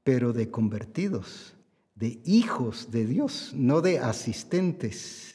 [0.04, 1.54] pero de convertidos,
[1.96, 5.33] de hijos de Dios, no de asistentes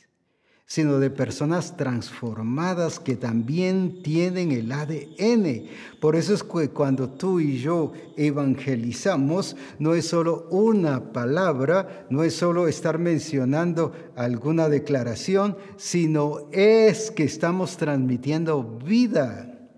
[0.69, 5.65] sino de personas transformadas que también tienen el ADN.
[5.99, 12.23] Por eso es que cuando tú y yo evangelizamos, no es solo una palabra, no
[12.23, 19.71] es solo estar mencionando alguna declaración, sino es que estamos transmitiendo vida.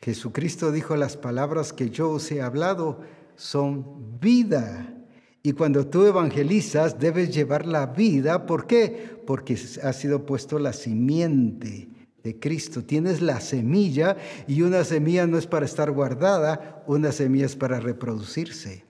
[0.00, 3.00] Jesucristo dijo, las palabras que yo os he hablado
[3.34, 4.95] son vida.
[5.46, 8.46] Y cuando tú evangelizas, debes llevar la vida.
[8.46, 9.16] ¿Por qué?
[9.24, 11.86] Porque ha sido puesto la simiente
[12.24, 12.82] de Cristo.
[12.82, 14.16] Tienes la semilla
[14.48, 18.82] y una semilla no es para estar guardada, una semilla es para reproducirse.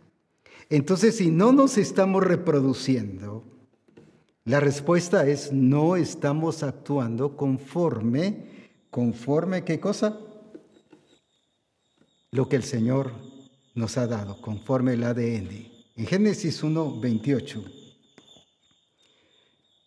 [0.71, 3.45] Entonces, si no nos estamos reproduciendo,
[4.47, 8.47] La respuesta es no estamos actuando conforme,
[8.91, 10.19] conforme qué cosa?
[12.31, 13.11] Lo que el Señor
[13.75, 15.76] nos ha dado, conforme el ADN.
[15.97, 17.65] En Génesis 1, 28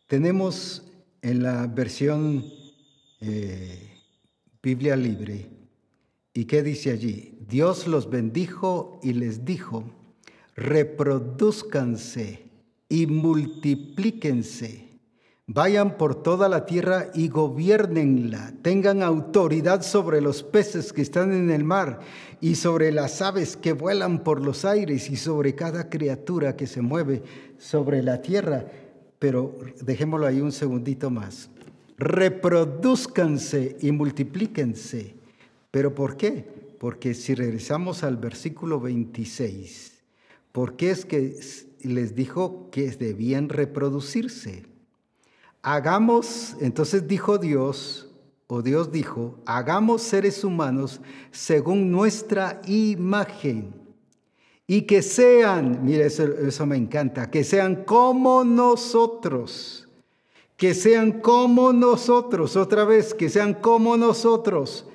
[0.08, 0.82] tenemos
[1.22, 2.44] en la versión
[3.22, 3.92] eh,
[4.64, 5.46] Biblia libre,
[6.34, 7.38] ¿y qué dice allí?
[7.48, 9.84] Dios los bendijo y les dijo,
[10.56, 12.44] reproduzcanse
[12.90, 14.89] y multiplíquense.
[15.52, 18.54] Vayan por toda la tierra y gobiernenla.
[18.62, 22.02] Tengan autoridad sobre los peces que están en el mar
[22.40, 26.84] y sobre las aves que vuelan por los aires y sobre cada criatura que se
[26.84, 27.24] mueve
[27.58, 28.68] sobre la tierra.
[29.18, 31.50] Pero dejémoslo ahí un segundito más.
[31.98, 35.16] Reproduzcanse y multiplíquense.
[35.72, 36.46] ¿Pero por qué?
[36.78, 39.94] Porque si regresamos al versículo 26,
[40.52, 41.40] ¿por qué es que
[41.82, 44.69] les dijo que debían reproducirse?
[45.62, 48.10] Hagamos, entonces dijo Dios,
[48.52, 51.02] o Dios dijo, hagamos seres humanos
[51.32, 53.76] según nuestra imagen.
[54.66, 59.88] Y que sean, mire, eso, eso, me encanta, que sean como nosotros,
[60.58, 64.88] que sean como nosotros, otra vez, que sean como nosotros.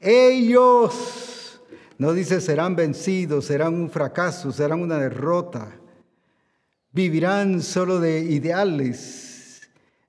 [0.00, 1.60] Ellos,
[1.98, 5.78] no dice serán vencidos, serán un fracaso, serán una derrota,
[6.92, 9.25] vivirán solo de ideales,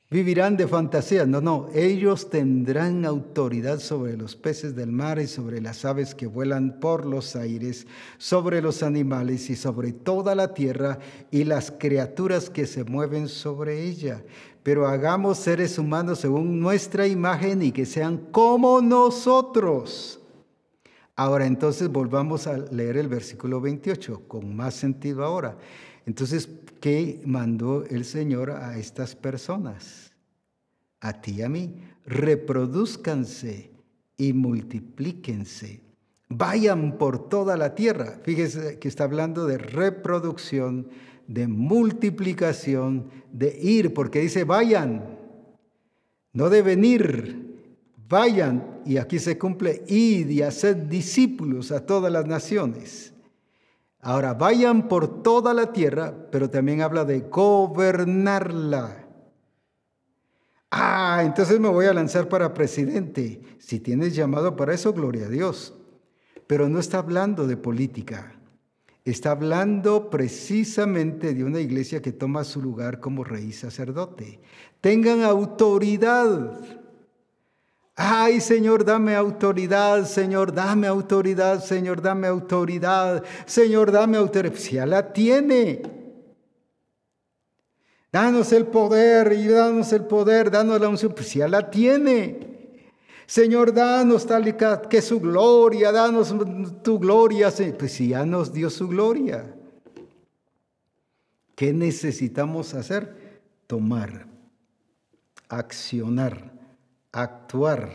[0.09, 1.25] vivirán de fantasía.
[1.25, 6.27] No, no, ellos tendrán autoridad sobre los peces del mar y sobre las aves que
[6.27, 7.87] vuelan por los aires,
[8.17, 10.99] sobre los animales y sobre toda la tierra
[11.29, 14.23] y las criaturas que se mueven sobre ella.
[14.63, 20.19] Pero hagamos seres humanos según nuestra imagen y que sean como nosotros.
[21.15, 25.57] Ahora entonces volvamos a leer el versículo 28 con más sentido ahora.
[26.05, 26.47] Entonces,
[26.79, 30.11] ¿qué mandó el Señor a estas personas?
[30.99, 31.75] A ti y a mí.
[32.05, 33.71] Reproduzcanse
[34.17, 35.81] y multiplíquense.
[36.29, 38.19] Vayan por toda la tierra.
[38.23, 40.87] Fíjese que está hablando de reproducción,
[41.27, 45.17] de multiplicación, de ir, porque dice vayan,
[46.33, 47.57] no de venir,
[48.09, 48.81] vayan.
[48.85, 53.13] Y aquí se cumple, id y haced discípulos a todas las naciones.
[54.01, 59.07] Ahora, vayan por toda la tierra, pero también habla de gobernarla.
[60.69, 63.41] Ah, entonces me voy a lanzar para presidente.
[63.59, 65.73] Si tienes llamado para eso, gloria a Dios.
[66.45, 68.33] Pero no está hablando de política.
[69.05, 74.41] Está hablando precisamente de una iglesia que toma su lugar como rey sacerdote.
[74.81, 76.59] Tengan autoridad.
[77.99, 84.55] Ay, Señor, dame autoridad, Señor, dame autoridad, Señor, dame autoridad, Señor, dame autoridad.
[84.55, 85.81] Si ya la tiene.
[88.11, 92.39] Danos el poder y danos el poder, danos la unción, pues ya la tiene.
[93.25, 96.35] Señor, danos tal y que su gloria, danos
[96.83, 99.55] tu gloria, pues si ya nos dio su gloria.
[101.55, 103.41] ¿Qué necesitamos hacer?
[103.65, 104.27] Tomar,
[105.49, 106.56] accionar
[107.21, 107.91] actuar.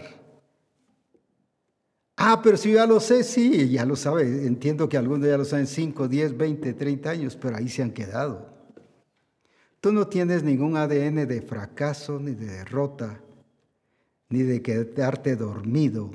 [2.17, 4.47] Ah, pero si ya lo sé, sí, ya lo sabe.
[4.47, 7.91] Entiendo que algunos ya lo saben 5, 10, 20, 30 años, pero ahí se han
[7.91, 8.49] quedado.
[9.81, 13.21] Tú no tienes ningún ADN de fracaso, ni de derrota,
[14.29, 16.13] ni de quedarte dormido.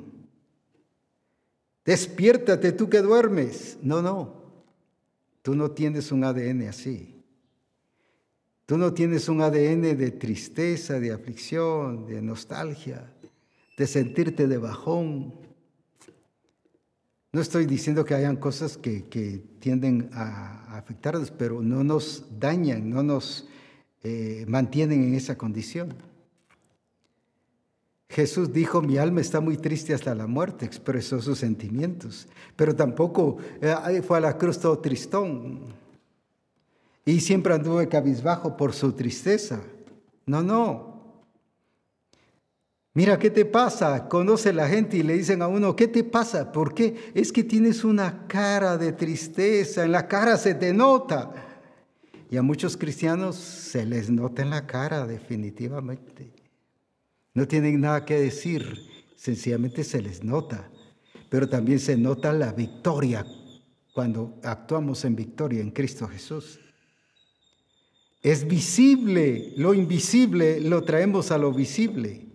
[1.84, 3.78] Despiértate tú que duermes.
[3.82, 4.34] No, no.
[5.42, 7.17] Tú no tienes un ADN así.
[8.68, 13.10] Tú no tienes un ADN de tristeza, de aflicción, de nostalgia,
[13.78, 15.32] de sentirte de bajón.
[17.32, 19.00] No estoy diciendo que hayan cosas que,
[19.58, 23.48] tienden a, afectarnos, pero no nos dañan, no nos
[24.02, 25.94] eh, mantienen en esa condición.
[28.10, 33.38] Jesús dijo, mi alma está muy triste hasta la muerte, expresó sus sentimientos, pero tampoco
[33.62, 35.77] eh, fue a la cruz todo tristón.
[37.08, 39.62] Y siempre anduve cabizbajo por su tristeza.
[40.26, 41.24] No, no.
[42.92, 44.10] Mira, ¿qué te pasa?
[44.10, 46.52] Conoce la gente y le dicen a uno, ¿qué te pasa?
[46.52, 47.10] ¿Por qué?
[47.14, 51.32] Es que tienes una cara de tristeza, en la cara se te nota.
[52.30, 56.30] Y a muchos cristianos se les nota en la cara definitivamente.
[57.32, 58.80] No tienen nada que decir,
[59.16, 60.68] sencillamente se les nota.
[61.30, 63.24] Pero también se nota la victoria
[63.94, 66.60] cuando actuamos en victoria en Cristo Jesús.
[68.22, 72.26] Es visible, lo invisible lo traemos a lo visible.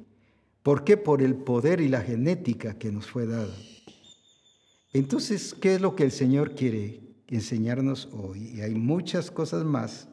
[0.61, 0.95] ¿Por qué?
[0.95, 3.53] Por el poder y la genética que nos fue dada.
[4.93, 8.51] Entonces, ¿qué es lo que el Señor quiere enseñarnos hoy?
[8.55, 10.07] Y hay muchas cosas más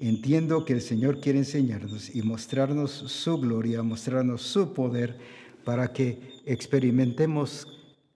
[0.00, 5.18] Entiendo que el Señor quiere enseñarnos y mostrarnos su gloria, mostrarnos su poder
[5.62, 7.68] para que experimentemos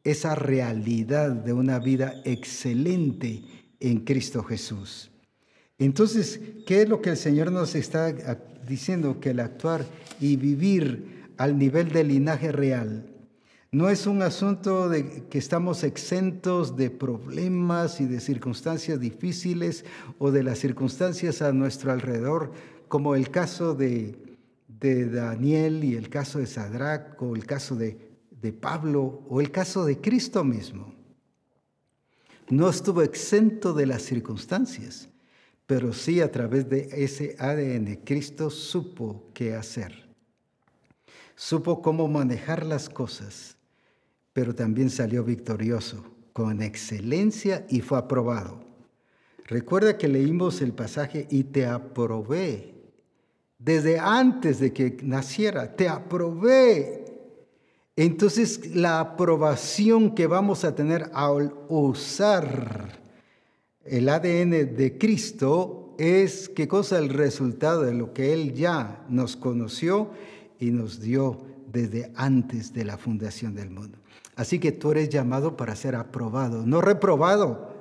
[0.02, 3.42] esa realidad de una vida excelente
[3.80, 5.10] en Cristo Jesús.
[5.85, 8.11] Entonces, ¿qué es lo que el Señor nos está
[8.66, 9.20] diciendo?
[9.20, 9.85] Que el actuar
[10.19, 13.06] y vivir al nivel del linaje real
[13.70, 19.85] no es un asunto de que estamos exentos de problemas y de circunstancias difíciles
[20.19, 22.52] o de las circunstancias a nuestro alrededor,
[22.89, 24.39] como el caso de,
[24.69, 27.98] de Daniel y el caso de Sadrach o el caso de,
[28.31, 30.94] de Pablo o el caso de Cristo mismo.
[32.48, 35.09] No estuvo exento de las circunstancias,
[35.66, 40.04] pero sí a través de ese ADN Cristo supo qué hacer.
[41.36, 43.54] Supo cómo manejar las cosas
[44.34, 46.04] pero también salió victorioso,
[46.34, 48.60] con excelencia y fue aprobado.
[49.46, 52.74] Recuerda que leímos el pasaje y te aprobé.
[53.58, 57.04] Desde antes de que naciera, te aprobé.
[57.94, 63.03] Entonces la aprobación que vamos a tener al usar
[63.85, 69.36] el ADN de Cristo es qué cosa el resultado de lo que Él ya nos
[69.36, 70.11] conoció
[70.59, 71.43] y nos dio
[71.73, 73.98] desde antes de la fundación del mundo.
[74.36, 77.73] Así que tú eres llamado para ser aprobado, no reprobado.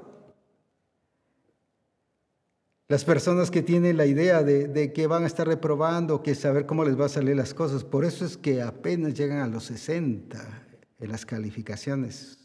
[2.90, 6.84] Las personas que tienen la idea de, que van a estar reprobando, que saber cómo
[6.84, 10.64] les va a salir las cosas, por eso es que apenas llegan a los 60
[11.00, 12.38] en las calificaciones,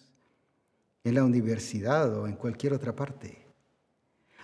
[1.05, 3.38] en la universidad o en cualquier otra parte.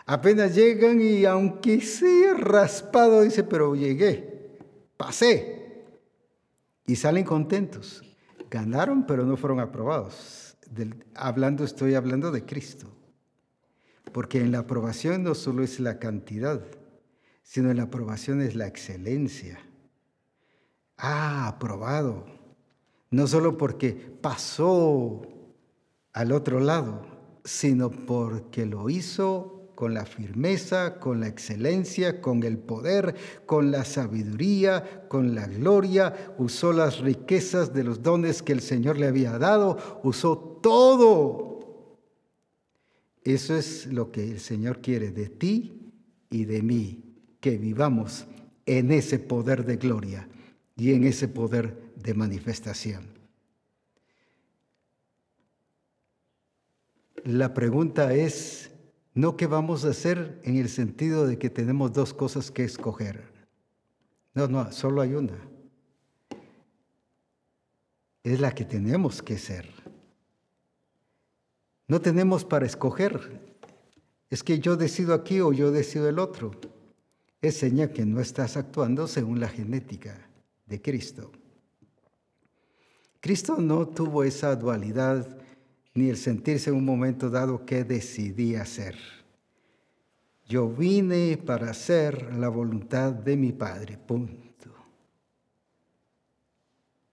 [0.07, 4.59] Apenas llegan y aunque sea raspado, dice, pero llegué,
[4.97, 5.85] pasé.
[6.87, 8.03] Y salen contentos.
[8.51, 10.57] Ganaron, pero no fueron aprobados.
[11.15, 12.95] hablando, estoy hablando de Cristo.
[14.13, 16.63] Porque en la aprobación no solo es la cantidad,
[17.43, 19.59] sino en la aprobación es la excelencia.
[20.99, 22.27] Ah, aprobado.
[23.11, 25.23] No solo porque pasó
[26.13, 27.07] al otro lado,
[27.45, 33.15] sino porque lo hizo con la firmeza, con la excelencia, con el poder,
[33.47, 38.99] con la sabiduría, con la gloria, usó las riquezas de los dones que el Señor
[38.99, 41.99] le había dado, usó todo.
[43.25, 45.93] Eso es lo que el Señor quiere de ti
[46.31, 48.27] y de mí, que vivamos
[48.67, 50.29] en ese poder de gloria
[50.77, 53.15] y en ese poder de manifestación.
[57.25, 58.71] La pregunta es,
[59.15, 63.23] no que vamos a hacer en el sentido de que tenemos dos cosas que escoger.
[64.35, 65.39] No, no, solo hay una.
[68.25, 69.69] Es la que tenemos que ser.
[71.87, 73.41] No tenemos para escoger.
[74.31, 76.51] Es que yo decido aquí o yo decido el otro.
[77.41, 80.19] Es señal que no estás actuando según la genética
[80.67, 81.31] de Cristo.
[83.21, 85.39] Cristo no tuvo esa dualidad
[85.95, 88.97] ni el sentirse en un momento dado que decidí hacer.
[90.47, 94.45] Yo vine para hacer la voluntad de mi Padre, punto.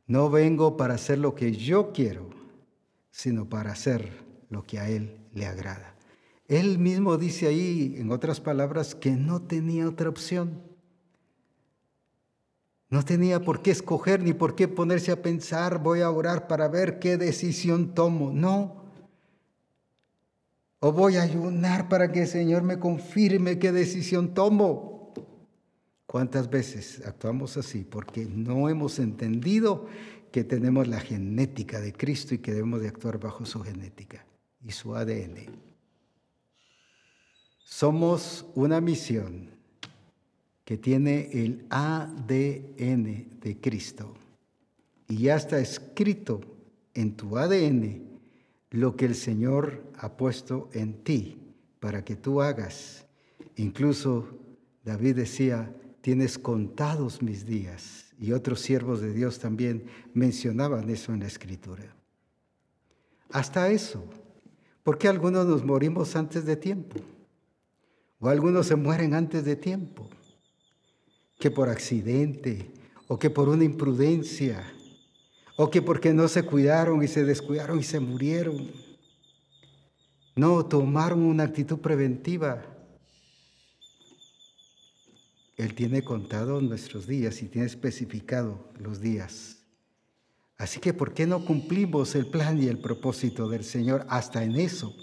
[0.07, 2.29] No vengo para hacer lo que yo quiero,
[3.11, 4.11] sino para hacer
[4.49, 5.95] lo que a Él le agrada.
[6.47, 10.70] Él mismo dice ahí, en otras palabras, que no tenía otra opción.
[12.91, 16.67] No tenía por qué escoger ni por qué ponerse a pensar, voy a orar para
[16.67, 18.33] ver qué decisión tomo.
[18.33, 18.83] No.
[20.81, 25.13] O voy a ayunar para que el Señor me confirme qué decisión tomo.
[26.05, 27.85] ¿Cuántas veces actuamos así?
[27.85, 29.87] Porque no hemos entendido
[30.29, 34.25] que tenemos la genética de Cristo y que debemos de actuar bajo su genética
[34.61, 35.45] y su ADN.
[37.63, 39.50] Somos una misión
[40.71, 44.13] que tiene el ADN de Cristo.
[45.09, 46.39] Y ya está escrito
[46.93, 48.03] en tu ADN
[48.69, 51.37] lo que el Señor ha puesto en ti
[51.81, 53.05] para que tú hagas.
[53.57, 54.29] Incluso
[54.85, 58.13] David decía, tienes contados mis días.
[58.17, 59.83] Y otros siervos de Dios también
[60.13, 61.93] mencionaban eso en la escritura.
[63.29, 64.05] Hasta eso.
[64.83, 66.97] porque algunos nos morimos antes de tiempo?
[68.19, 70.09] O algunos se mueren antes de tiempo
[71.41, 72.71] que por accidente
[73.07, 74.63] o que por una imprudencia
[75.57, 78.71] o que porque no se cuidaron y se descuidaron y se murieron.
[80.35, 82.63] No, tomaron una actitud preventiva.
[85.57, 89.57] Él tiene contado nuestros días y tiene especificado los días.
[90.57, 94.55] Así que, ¿por qué no cumplimos el plan y el propósito del Señor hasta en
[94.55, 94.95] eso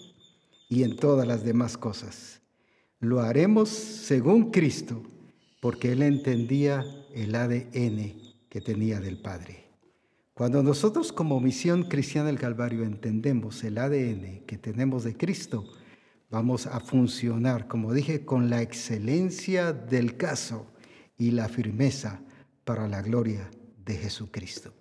[0.68, 2.40] y en todas las demás cosas?
[3.00, 5.02] Lo haremos según Cristo,
[5.60, 8.14] porque Él entendía el ADN
[8.48, 9.64] que tenía del Padre.
[10.34, 15.64] Cuando nosotros como misión cristiana del Calvario entendemos el ADN que tenemos de Cristo,
[16.30, 20.66] vamos a funcionar, como dije, con la excelencia del caso
[21.16, 22.20] y la firmeza
[22.64, 23.50] para la gloria
[23.84, 24.72] de Jesucristo.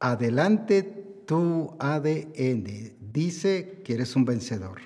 [0.00, 0.82] Adelante
[1.26, 4.80] tu ADN dice que eres un vencedor.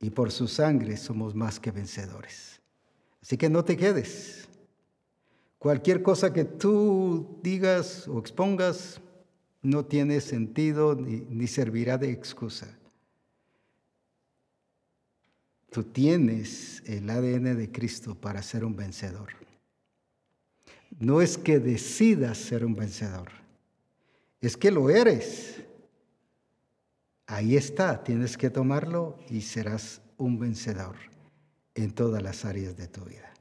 [0.00, 2.60] Y por su sangre somos más que vencedores.
[3.20, 4.48] Así que no te quedes.
[5.58, 9.00] Cualquier cosa que tú digas o expongas
[9.60, 12.78] no tiene sentido ni, servirá de excusa.
[15.70, 19.28] Tú tienes el ADN de Cristo para ser un vencedor.
[20.98, 23.30] No es que decidas ser un vencedor,
[24.40, 25.62] es que lo eres.
[27.28, 30.96] Ahí está, tienes que tomarlo y serás un vencedor
[31.76, 33.32] en todas las áreas de tu vida.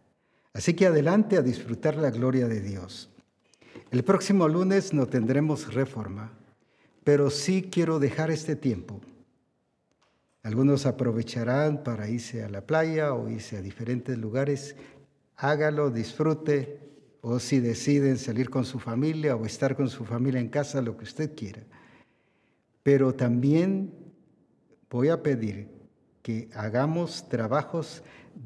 [0.53, 3.09] Así que adelante a disfrutar la gloria de Dios.
[3.89, 6.31] El próximo lunes no tendremos reforma,
[7.03, 9.01] pero sí quiero dejar este tiempo
[10.47, 14.77] algunos aprovecharán para irse a la playa o irse a diferentes lugares.
[15.35, 16.79] Hágalo, disfrute,
[17.19, 20.95] o si deciden salir con su familia o estar con su familia en casa, lo
[20.95, 21.63] que usted quiera.
[22.87, 23.91] Pero también
[24.89, 25.67] voy a pedir
[26.21, 28.01] que hagamos trabajos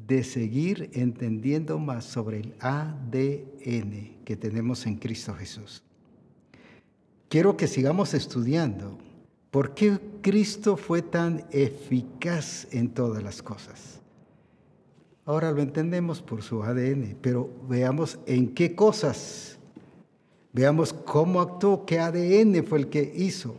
[0.08, 5.84] de seguir entendiendo más sobre el ADN que tenemos en Cristo Jesús.
[7.28, 8.98] Quiero que sigamos estudiando
[9.52, 14.00] ¿Por qué Cristo fue tan eficaz en todas las cosas?
[15.24, 19.56] Ahora lo entendemos por su ADN, pero veamos en qué cosas.
[20.52, 23.54] Veamos cómo actuó, qué ADN fue el que hizo.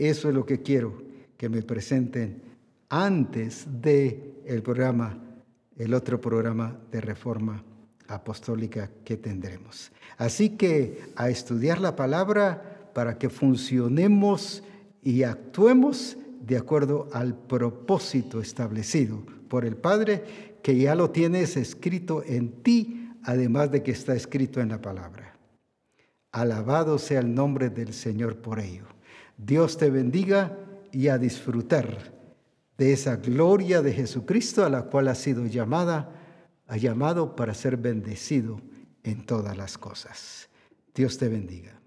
[0.00, 0.94] Eso es lo que quiero
[1.36, 2.40] que me presenten
[2.88, 5.18] antes de el programa,
[5.76, 7.62] el otro programa de reforma
[8.08, 9.92] apostólica que tendremos.
[10.16, 14.62] Así que a estudiar la palabra para que funcionemos
[15.02, 22.22] y actuemos de acuerdo al propósito establecido por el Padre, que ya lo tienes escrito
[22.24, 25.36] en ti, además de que está escrito en la palabra.
[26.32, 28.86] Alabado sea el nombre del Señor por ello.
[29.44, 30.58] Dios te bendiga
[30.92, 32.12] y a disfrutar
[32.76, 36.12] de esa gloria de Jesucristo a la cual ha sido llamada,
[36.66, 38.60] ha llamado para ser bendecido
[39.02, 40.48] en todas las cosas.
[40.94, 41.79] Dios te bendiga.